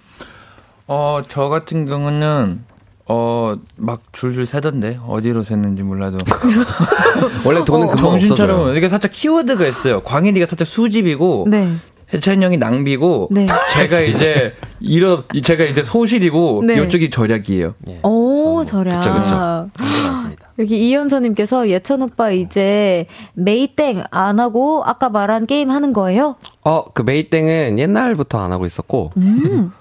[0.87, 2.63] 어, 저 같은 경우는,
[3.11, 6.19] 어, 막 줄줄 세던데, 어디로 샜는지 몰라도.
[7.43, 8.77] 원래 돈은 어, 금방 정신처럼, 없어져요.
[8.77, 10.01] 이게 살짝 키워드가 있어요.
[10.01, 11.71] 광일이가 살짝 수집이고, 네.
[12.05, 13.47] 세찬 형이 낭비고, 네.
[13.73, 16.83] 제가 이제, 이러, 제가 이제 소실이고, 네.
[16.83, 17.73] 이쪽이 절약이에요.
[17.89, 17.99] 예.
[18.03, 18.99] 오, 저렴.
[18.99, 19.69] 그쵸, 그쵸.
[19.79, 20.49] 굉장히 많습니다.
[20.59, 26.35] 여기 이현서님께서 예천 오빠 이제 메이땡 안 하고 아까 말한 게임 하는 거예요?
[26.63, 29.71] 어, 그 메이땡은 옛날부터 안 하고 있었고, 음.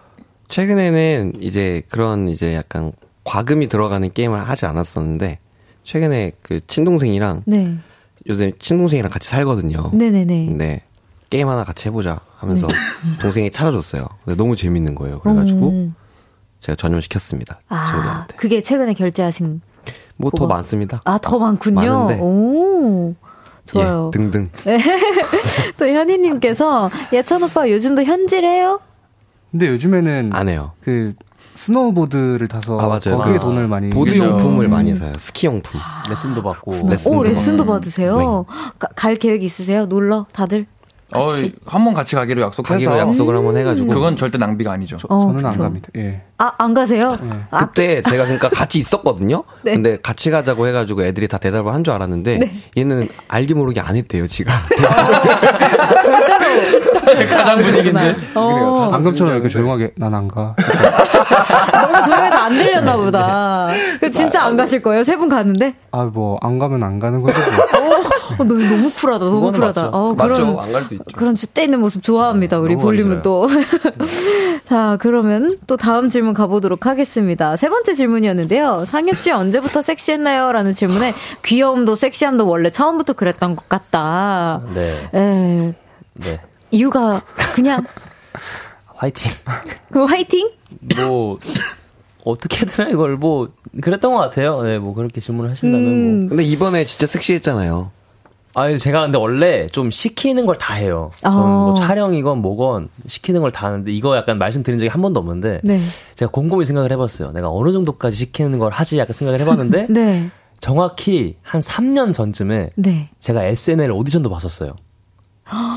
[0.49, 2.93] 최근에는 이제 그런 이제 약간
[3.29, 5.39] 과금이 들어가는 게임을 하지 않았었는데,
[5.83, 7.77] 최근에 그 친동생이랑, 네.
[8.29, 9.91] 요새 친동생이랑 같이 살거든요.
[9.93, 10.47] 네네네.
[10.47, 10.83] 근데
[11.29, 12.67] 게임 하나 같이 해보자 하면서
[13.21, 14.07] 동생이 찾아줬어요.
[14.25, 15.21] 근데 너무 재밌는 거예요.
[15.21, 15.95] 그래가지고 음.
[16.61, 17.61] 제가 전염시켰습니다.
[17.69, 18.37] 아, 친구들한테.
[18.37, 19.61] 그게 최근에 결제하신.
[20.17, 20.47] 뭐 더?
[20.47, 21.03] 많습니다.
[21.05, 21.75] 아, 더 많군요.
[21.75, 22.19] 많은데.
[22.21, 23.15] 오.
[23.67, 24.11] 좋아요.
[24.15, 24.49] 예, 등등.
[25.77, 28.81] 또 현희님께서 예찬 오빠 요즘도 현질해요?
[29.51, 30.73] 근데 요즘에는 안 해요.
[30.81, 31.13] 그
[31.59, 33.19] 스노우보드를 타서 아, 맞아요.
[33.21, 33.41] 거기에 아.
[33.41, 34.17] 돈을 많이 보드.
[34.17, 34.71] 용품을 음.
[34.71, 35.13] 많이 사요.
[35.19, 35.81] 스키 용품.
[36.09, 36.89] 레슨도 받고.
[36.89, 37.73] 레슨도 오, 레슨도 받고.
[37.75, 38.47] 받으세요?
[38.79, 39.87] 가- 갈 계획 있으세요?
[39.87, 40.27] 놀러?
[40.33, 40.67] 다들?
[41.13, 41.55] 어, 같이?
[41.67, 42.75] 한번 같이 가기로 약속해서.
[42.75, 43.89] 가기로 약속을 한번 해가지고.
[43.89, 44.99] 그건 절대 낭비가 아니죠.
[44.99, 45.63] 저, 어, 저는 안 그쵸.
[45.63, 45.89] 갑니다.
[45.97, 46.23] 예.
[46.41, 47.17] 아, 안 가세요?
[47.21, 47.31] 네.
[47.51, 49.43] 아, 그때 제가 그러니까 같이 있었거든요.
[49.63, 49.75] 네.
[49.75, 52.63] 근데 같이 가자고 해가지고 애들이 다 대답을 한 줄 알았는데 네.
[52.77, 54.27] 얘는 알게 모르게 안 했대요.
[54.27, 54.53] 지가.
[57.31, 58.15] 가장 분위기인데.
[58.35, 60.55] 어, 방금처럼 이렇게 조용하게 난 안 가.
[61.73, 63.69] 너무 조용해서 안 들렸나 보다.
[64.01, 65.05] 그 진짜 안 가실 거예요?
[65.05, 65.75] 세 분 가는데?
[65.91, 67.37] 아, 뭐, 안 가면 안 가는 거죠.
[67.39, 67.99] 뭐.
[68.39, 69.83] 어, 너 너무 쿨하다, 너무 쿨하다.
[69.83, 69.97] 맞죠.
[69.97, 70.33] 어, 맞죠?
[70.35, 71.05] 그런, 안 갈 수 있죠.
[71.17, 73.49] 그런 줏대 있는 모습 좋아합니다, 우리 너무 볼륨은 또.
[74.69, 77.57] 자, 그러면 또 다음 질문 가보도록 하겠습니다.
[77.57, 78.85] 세 번째 질문이었는데요.
[78.87, 80.53] 상엽 씨 언제부터 섹시했나요?
[80.53, 81.15] 라는 질문에
[81.45, 84.63] 귀여움도 섹시함도 원래 처음부터 그랬던 것 같다.
[84.75, 85.11] 네.
[85.15, 85.75] 에,
[86.15, 86.41] 네.
[86.71, 87.23] 이유가
[87.55, 87.85] 그냥,
[88.97, 89.31] 화이팅.
[89.93, 90.51] 그 화이팅?
[90.97, 91.39] 뭐,
[92.25, 93.49] 어떻게든 해, 이걸 뭐,
[93.81, 94.63] 그랬던 것 같아요.
[94.63, 95.93] 네, 뭐, 그렇게 질문을 하신다면 뭐.
[95.93, 97.91] 음, 근데 이번에 진짜 섹시했잖아요.
[98.59, 101.11] 아니, 제가 근데 원래 좀 시키는 걸 다 해요.
[101.21, 101.65] 저는 어.
[101.67, 105.79] 뭐 촬영이건 뭐건 시키는 걸 다 하는데, 이거 약간 말씀드린 적이 한 번도 없는데, 네.
[106.15, 107.33] 제가 곰곰이 생각을 해봤어요.
[107.33, 110.31] 내가 어느 정도까지 시키는 걸 하지 약간 생각을 해봤는데, 네.
[110.61, 113.09] 정확히 한 3년 전쯤에 네.
[113.21, 114.75] 제가 SNL 오디션도 봤었어요.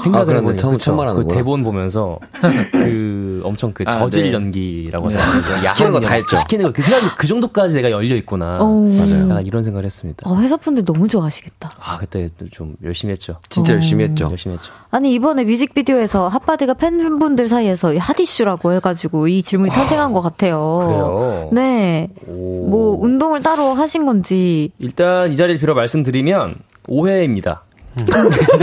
[0.03, 0.77] 생각을 아, 해보니 처음-?
[0.77, 1.35] 처음 그 말하는구나.
[1.35, 2.19] 대본 보면서
[2.71, 4.33] 그 엄청 그 아, 저질 네.
[4.33, 5.67] 연기라고 하잖아요.
[5.67, 6.35] 시키는 거다 야한 했죠.
[6.37, 8.57] 시키는 거 그 생각 그 정도까지 내가 열려 있구나.
[8.61, 8.65] 어.
[8.65, 9.29] 맞아요.
[9.29, 10.29] 약간 이런 생각을 했습니다.
[10.29, 11.71] 어, 회사 분들 너무 좋아하시겠다.
[11.79, 13.37] 아 그때 좀 열심히 했죠.
[13.49, 14.27] 진짜 열심히 했죠.
[14.29, 14.71] 열심히 했죠.
[14.93, 20.79] 아니, 이번에 뮤직비디오에서 핫바디가 팬분들 사이에서 핫이슈라고 해가지고 이 질문이 탄생한 것 같아요.
[20.83, 21.49] 그래요.
[21.53, 22.09] 네.
[22.27, 22.67] 오.
[22.67, 24.71] 뭐, 운동을 따로 하신 건지.
[24.79, 26.55] 일단 이 자리를 빌어 말씀드리면
[26.89, 27.63] 오해입니다.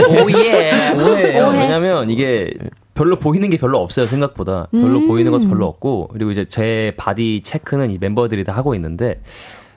[0.09, 0.93] 오예.
[0.93, 1.47] 오해예요.
[1.47, 1.61] 오해?
[1.61, 2.51] 왜냐면 이게
[2.93, 7.41] 별로 보이는 게 별로 없어요 생각보다 별로 보이는 것도 별로 없고 그리고 이제 제 body
[7.43, 9.21] check는 이 멤버들이 다 하고 있는데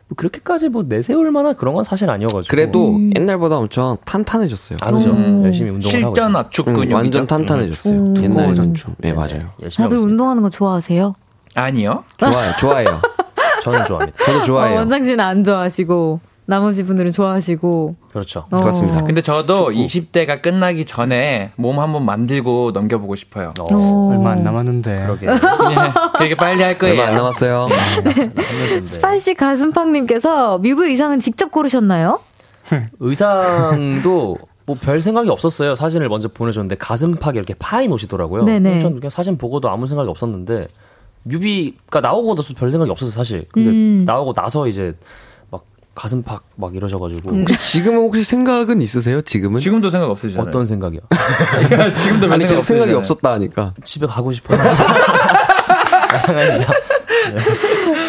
[0.09, 4.79] 뭐 그렇게까지 뭐 내세울 만한 그런 건 사실 아니어가지고 그래도 옛날보다 엄청 탄탄해졌어요.
[4.79, 5.11] 다르죠.
[5.11, 5.43] 음.
[5.45, 6.37] 열심히 운동을 하고 실전.
[6.37, 6.95] 압축 응, 근육이죠.
[6.97, 7.95] 완전 탄탄해졌어요.
[7.95, 8.15] 음.
[8.21, 8.95] 옛날에는 좀.
[8.99, 9.51] 네, 맞아요.
[9.63, 10.05] 열심히 하고 다들 있습니다.
[10.11, 11.15] 운동하는 거 좋아하세요?
[11.55, 12.05] 아니요.
[12.19, 13.01] 좋아요, 좋아해요.
[13.63, 14.25] 저는 좋아합니다.
[14.25, 14.75] 저도 좋아해요.
[14.75, 16.21] 어, 원상 씨는 안 좋아하시고,
[16.53, 17.97] 나머지 분들은 좋아하시고.
[18.11, 18.45] 그렇죠.
[18.51, 18.61] 어.
[18.61, 19.03] 그렇습니다.
[19.05, 23.55] 근데 저도 20대가 끝나기 전에 몸 한번 만들고 넘겨보고 싶어요.
[23.59, 24.11] 어.
[24.13, 25.07] 얼마 안 남았는데.
[25.07, 25.27] 그러게.
[25.29, 25.39] 네,
[26.19, 27.01] 되게 빨리 할 거예요.
[27.01, 27.69] 얼마 안 남았어요.
[28.85, 32.21] 스파이시 가슴팍님께서 뮤비 의상은 직접 고르셨나요?
[33.01, 34.37] 의상도
[34.67, 35.75] 뭐 별 생각이 없었어요.
[35.75, 38.45] 사진을 먼저 보내줬는데 가슴팍에 이렇게 파인 옷이더라고요.
[38.45, 38.81] 네네.
[38.81, 40.69] 전 그냥 사진 보고도 아무 생각이 없었는데
[41.23, 43.47] 뮤비가 나오고도 별 생각이 없었어요, 사실.
[43.53, 44.05] 근데 음.
[44.05, 44.97] 나오고 나서 이제 막
[45.95, 49.21] 가슴 팍 막 이러셔가지고 혹시 지금은 혹시 생각은 있으세요?
[49.23, 49.61] 지금은?
[49.61, 50.49] 지금도 생각 없으시잖아요.
[50.49, 51.01] 어떤 생각이요?
[51.99, 52.93] 지금도 별 아니, 계속 생각이.
[52.95, 53.75] 없었다 하니까.
[53.85, 54.59] 집에 가고 싶어요.
[56.29, 56.73] 아닙니다.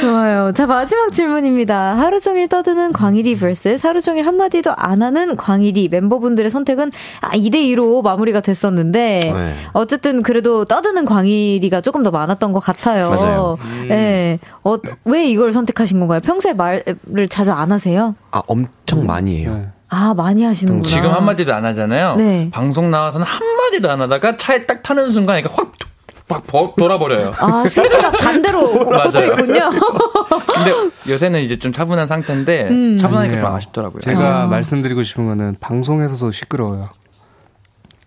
[0.03, 0.51] 좋아요.
[0.51, 1.95] 자, 마지막 질문입니다.
[1.95, 6.91] 하루 종일 떠드는 광일이 vs 하루 종일 한마디도 안 하는 광일이 멤버분들의 선택은
[7.21, 9.55] 아, 2대2로 마무리가 됐었는데, 네.
[9.71, 13.11] 어쨌든 그래도 떠드는 광일이가 조금 더 많았던 것 같아요.
[13.11, 13.57] 맞아요.
[13.89, 14.39] 예.
[14.63, 14.75] 어,
[15.05, 16.19] 왜 이걸 선택하신 건가요?
[16.19, 18.15] 평소에 말을 자주 안 하세요?
[18.31, 19.53] 아, 엄청 많이 해요.
[19.55, 19.67] 네.
[19.87, 20.87] 아, 많이 하시는구나.
[20.87, 22.15] 지금 한마디도 안 하잖아요.
[22.15, 22.49] 네.
[22.51, 25.71] 방송 나와서는 한마디도 안 하다가 차에 딱 타는 순간 이렇게 확,
[26.34, 27.31] 확 버- 돌아버려요.
[27.39, 28.71] 아, 스위치가 반대로.
[28.86, 29.69] 꽂혀 있군요.
[30.53, 30.73] 근데
[31.09, 32.97] 요새는 이제 좀 차분한 상태인데 음.
[32.97, 33.55] 차분하니까 좀 아니에요.
[33.57, 33.99] 아쉽더라고요.
[33.99, 34.47] 제가 아.
[34.47, 36.89] 말씀드리고 싶은 거는 방송에서도 시끄러워요.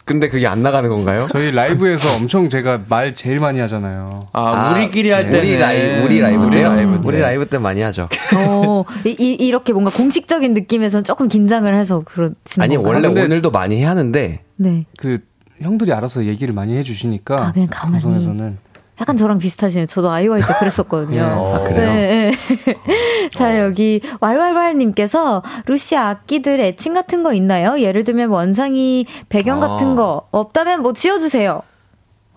[0.05, 1.27] 근데 그게 안 나가는 건가요?
[1.33, 4.09] 저희 라이브에서 엄청 제가 말 제일 많이 하잖아요.
[4.33, 6.69] 아, 우리끼리 할 때는 우리 라이브, 우리 라이브 우리 때요?
[6.75, 7.09] 라이브 때.
[7.09, 8.09] 우리 라이브 때 많이 하죠.
[8.37, 12.95] 어, 이, 이- 이렇게 뭔가 공식적인 느낌에서는 조금 긴장을 해서 그러시는 아니, 건가요?
[12.95, 14.87] 원래 근데- 오늘도 많이 해야 하는데, 네.
[14.97, 15.19] 그
[15.61, 18.03] 형들이 알아서 얘기를 많이 해주시니까 아, 그냥 가만히.
[18.03, 18.59] 방송에서는
[19.01, 19.87] 약간 저랑 비슷하시네요.
[19.87, 21.23] 저도 아이오아이 때 그랬었거든요.
[21.23, 21.93] 아, 그래요?
[21.93, 23.29] 네, 네.
[23.35, 27.79] 자, 여기, 왈왈왈님께서, 루시 악기들 애칭 같은 거 있나요?
[27.79, 29.69] 예를 들면 원상이 배경 아.
[29.69, 31.61] 같은 거, 없다면 뭐 지어주세요.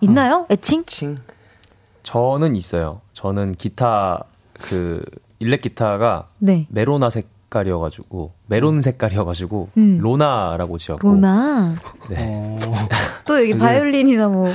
[0.02, 0.46] 있나요?
[0.50, 0.84] 애칭?
[0.84, 1.16] 칭.
[2.02, 3.00] 저는 있어요.
[3.14, 5.02] 저는 기타 그
[5.38, 6.66] 일렉 기타가 네.
[6.70, 9.98] 메로나 색깔이어가지고 메론 색깔이어가지고 음.
[10.00, 11.74] 로나라고 지었고 로나.
[12.08, 12.58] 네.
[12.66, 12.74] 어,
[13.26, 14.48] 또 여기 바이올린이나 뭐,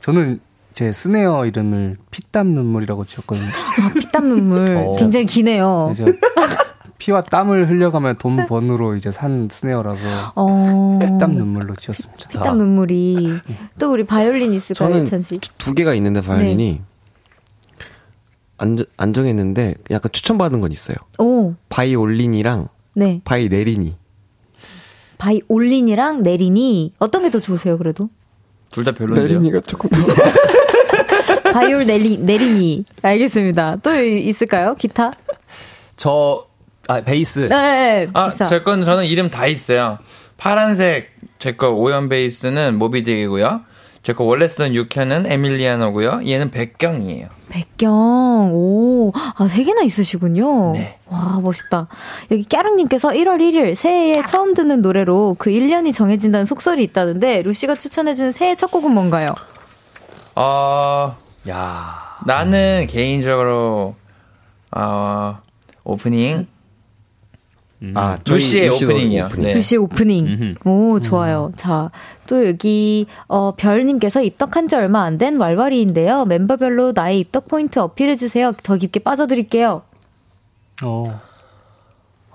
[0.00, 0.40] 저는
[0.72, 3.48] 제 스네어 이름을 피땀 눈물이라고 지었거든요.
[3.48, 4.76] 아, 피땀 눈물.
[4.76, 4.96] 어.
[4.96, 5.92] 굉장히 기네요.
[5.96, 6.12] 제가
[6.98, 10.98] 피와 땀을 흘려가면 돈 번으로 이제 산 스네어라서 어.
[11.00, 12.28] 피땀 눈물로 지었습니다.
[12.28, 13.40] 피땀 눈물이.
[13.78, 15.38] 또 우리 바이올린 있을까요, 저는 예찬 씨?
[15.58, 16.82] 두 개가 있는데, 바이올린이.
[18.58, 20.96] 안, 안 정했는데, 약간 추천받은 건 있어요.
[21.18, 23.20] 오, 바이올린이랑 네.
[23.24, 23.96] 바이네린이.
[25.18, 26.92] 바이올린이랑 내린이.
[26.98, 28.08] 어떤 게 더 좋으세요, 그래도?
[28.70, 29.60] 둘 다 별론데요.
[29.62, 29.98] 조금 더.
[31.52, 32.84] 바이올 내리, 내린이.
[33.02, 33.76] 알겠습니다.
[33.82, 34.74] 또 있을까요?
[34.74, 35.12] 기타?
[35.96, 36.46] 저
[36.86, 38.44] 아, 베이스 네, 네, 아, 기타.
[38.46, 39.98] 제건 저는 이름 다 있어요.
[40.36, 43.64] 파란색 제 거 오연 베이스는 모비딕이고요.
[44.02, 46.22] 제거 원래 쓰던 육현은 에밀리아노고요.
[46.26, 47.28] 얘는 백경이에요.
[47.48, 50.72] 백경, 오, 아, 세 개나 있으시군요.
[50.72, 50.98] 네.
[51.08, 51.88] 와, 멋있다.
[52.30, 58.30] 여기 깨랑님께서 1월 1일 새해에 처음 듣는 노래로 그 1년이 정해진다는 속설이 있다는데, 루시가 추천해주는
[58.32, 59.34] 새해 첫 곡은 뭔가요?
[60.34, 61.16] 어,
[61.48, 63.96] 야 나는 개인적으로
[64.70, 65.38] 어,
[65.84, 66.46] 오프닝
[67.94, 69.24] 아, 저희 루시의 오프닝이요.
[69.26, 69.44] 오프닝.
[69.46, 69.54] 네.
[69.54, 70.54] 루시 오프닝.
[70.64, 71.52] 오, 좋아요.
[71.56, 71.90] 자,
[72.26, 76.24] 또 여기, 어, 별님께서 입덕한 지 얼마 안 된 왈왈이인데요.
[76.24, 78.52] 멤버별로 나의 입덕 포인트 어필해 주세요.
[78.62, 79.82] 더 깊게 빠져드릴게요.
[80.82, 81.20] 어,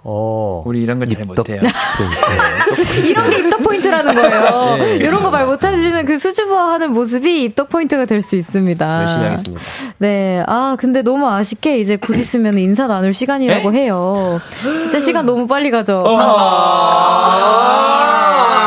[0.05, 0.63] 어.
[0.65, 1.61] 우리 이런 건 잘 못해요.
[3.05, 4.77] 이런 게 입덕 포인트라는 거예요.
[4.99, 9.01] 이런 거 말 못하시는 그 수줍어하는 모습이 입덕 포인트가 될 수 있습니다.
[9.01, 9.63] 열심히 하겠습니다.
[9.99, 10.43] 네.
[10.47, 14.39] 아, 근데 너무 아쉽게 이제 곧 있으면 인사 나눌 시간이라고 해요.
[14.81, 16.03] 진짜 시간 너무 빨리 가죠.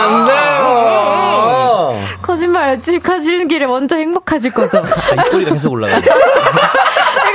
[0.08, 1.98] 안 돼요!
[2.22, 4.78] 거짓말 집 가시는 길에 먼저 행복하실 거죠.
[4.78, 6.00] 아, 입꼬리가 계속 올라가요.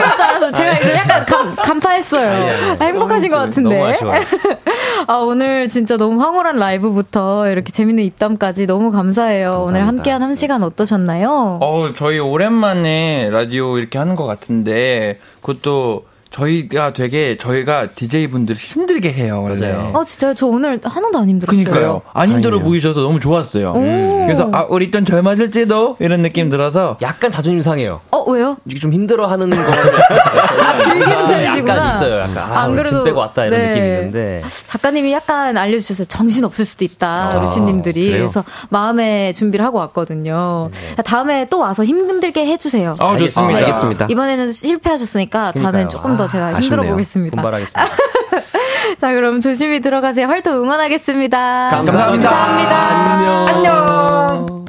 [0.01, 2.29] 그럴 줄 알아서 제가 이거 약간 간, 간파했어요.
[2.31, 2.77] 아니, 아니, 아니.
[2.79, 3.93] 아, 행복하신 것 같은데.
[5.07, 9.63] 아, 오늘 진짜 너무 황홀한 라이브부터 이렇게 재밌는 입담까지 너무 감사해요.
[9.67, 11.59] 오늘 함께한 한 시간 어떠셨나요?
[11.61, 19.11] 어, 저희 오랜만에 라디오 이렇게 하는 것 같은데, 그것도 저희가 되게, 저희가 DJ 분들 힘들게
[19.11, 19.41] 해요.
[19.43, 19.59] 원래.
[19.73, 19.91] 맞아요.
[19.93, 20.33] 어, 진짜요?
[20.33, 21.63] 저 오늘 하나도 안 힘들었어요.
[21.63, 22.01] 그니까요.
[22.13, 22.63] 안 힘들어 다행이에요.
[22.69, 23.71] 보이셔서 너무 좋았어요.
[23.71, 24.21] 오.
[24.25, 25.97] 그래서, 아, 우리 좀잘 맞을지도?
[25.99, 26.97] 이런 느낌 들어서.
[27.01, 27.99] 약간 자존심 상해요.
[28.11, 28.55] 어, 왜요?
[28.65, 29.57] 이게 좀 힘들어하는 거.
[29.59, 31.75] 아, 즐기는 편이시구나.
[31.75, 32.19] 약간 있어요.
[32.21, 32.37] 약간.
[32.37, 33.67] 아, 안 그래도- 빼고 왔다 이런 네.
[33.67, 34.43] 느낌이 있는데.
[34.67, 36.05] 작가님이 약간 알려주셨어요.
[36.07, 38.05] 정신 없을 수도 있다, 아, 루시님들이.
[38.05, 38.19] 그래요?
[38.21, 40.69] 그래서 마음에 준비를 하고 왔거든요.
[41.03, 42.95] 다음에 또 와서 힘들게 해주세요.
[42.99, 43.57] 아, 좋습니다.
[43.59, 44.07] 알겠습니다.
[44.09, 45.89] 이번에는 실패하셨으니까 다음엔 그러니까요.
[45.89, 46.91] 조금 더 제가 힘들어 아쉽네요.
[46.91, 47.35] 보겠습니다.
[47.35, 47.95] 분발하겠습니다.
[48.99, 50.27] 자, 그럼 조심히 들어가세요.
[50.27, 51.69] 활동 응원하겠습니다.
[51.69, 52.29] 감사합니다.
[52.29, 53.55] 감사합니다.
[53.55, 54.65] 안녕.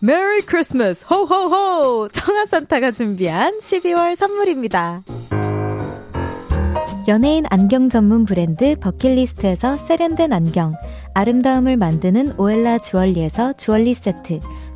[0.00, 5.02] Merry Christmas 호호호 청하 산타가 준비한 12월 선물입니다.
[7.08, 10.74] 연예인 안경 전문 브랜드 버킷리스트에서 세련된 안경
[11.14, 14.40] 아름다움을 만드는 오엘라 주얼리에서 주얼리 세트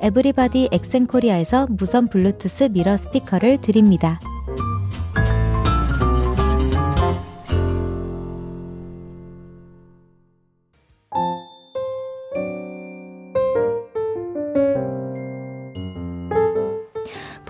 [0.00, 4.20] 에브리바디 엑센코리아에서 무선 블루투스 mirror 스피커를 드립니다.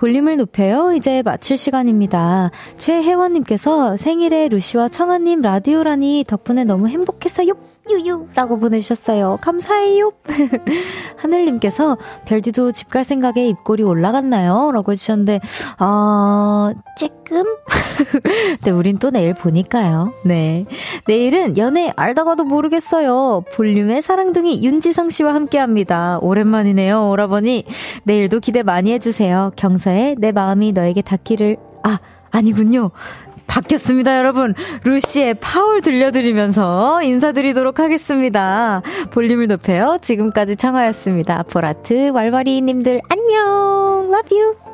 [0.01, 0.93] 볼륨을 높여요.
[0.93, 2.49] 이제 마칠 시간입니다.
[2.79, 7.53] 최혜원님께서 생일에 루시와 청하님 라디오라니 덕분에 너무 행복했어요.
[7.89, 9.39] 유유 라고 보내주셨어요.
[9.41, 10.11] 감사해요.
[11.17, 14.71] 하늘님께서 별디도 집 갈 생각에 입꼬리 올라갔나요?
[14.73, 15.39] 라고 해주셨는데
[15.77, 17.45] 아 쬐끔?
[18.65, 20.11] 네, 우린 또 내일 보니까요.
[20.25, 20.65] 네.
[21.07, 23.45] 내일은 연애 알다가도 모르겠어요.
[23.55, 26.19] 볼륨의 사랑둥이 윤지성 씨와 함께 합니다.
[26.21, 27.63] 오랜만이네요, 오라버니.
[28.03, 29.51] 내일도 기대 많이 해주세요.
[29.55, 32.91] 경서의 내 마음이 너에게 닿기를, 아, 아니군요.
[33.51, 34.55] 바뀌었습니다, 여러분.
[34.85, 38.81] 루시의 파울 들려드리면서 인사드리도록 하겠습니다.
[39.11, 39.97] 볼륨을 높여요.
[40.01, 41.43] 지금까지 청하였습니다.
[41.43, 44.07] 보라트, 왈왈이님들 안녕.
[44.09, 44.70] Love you.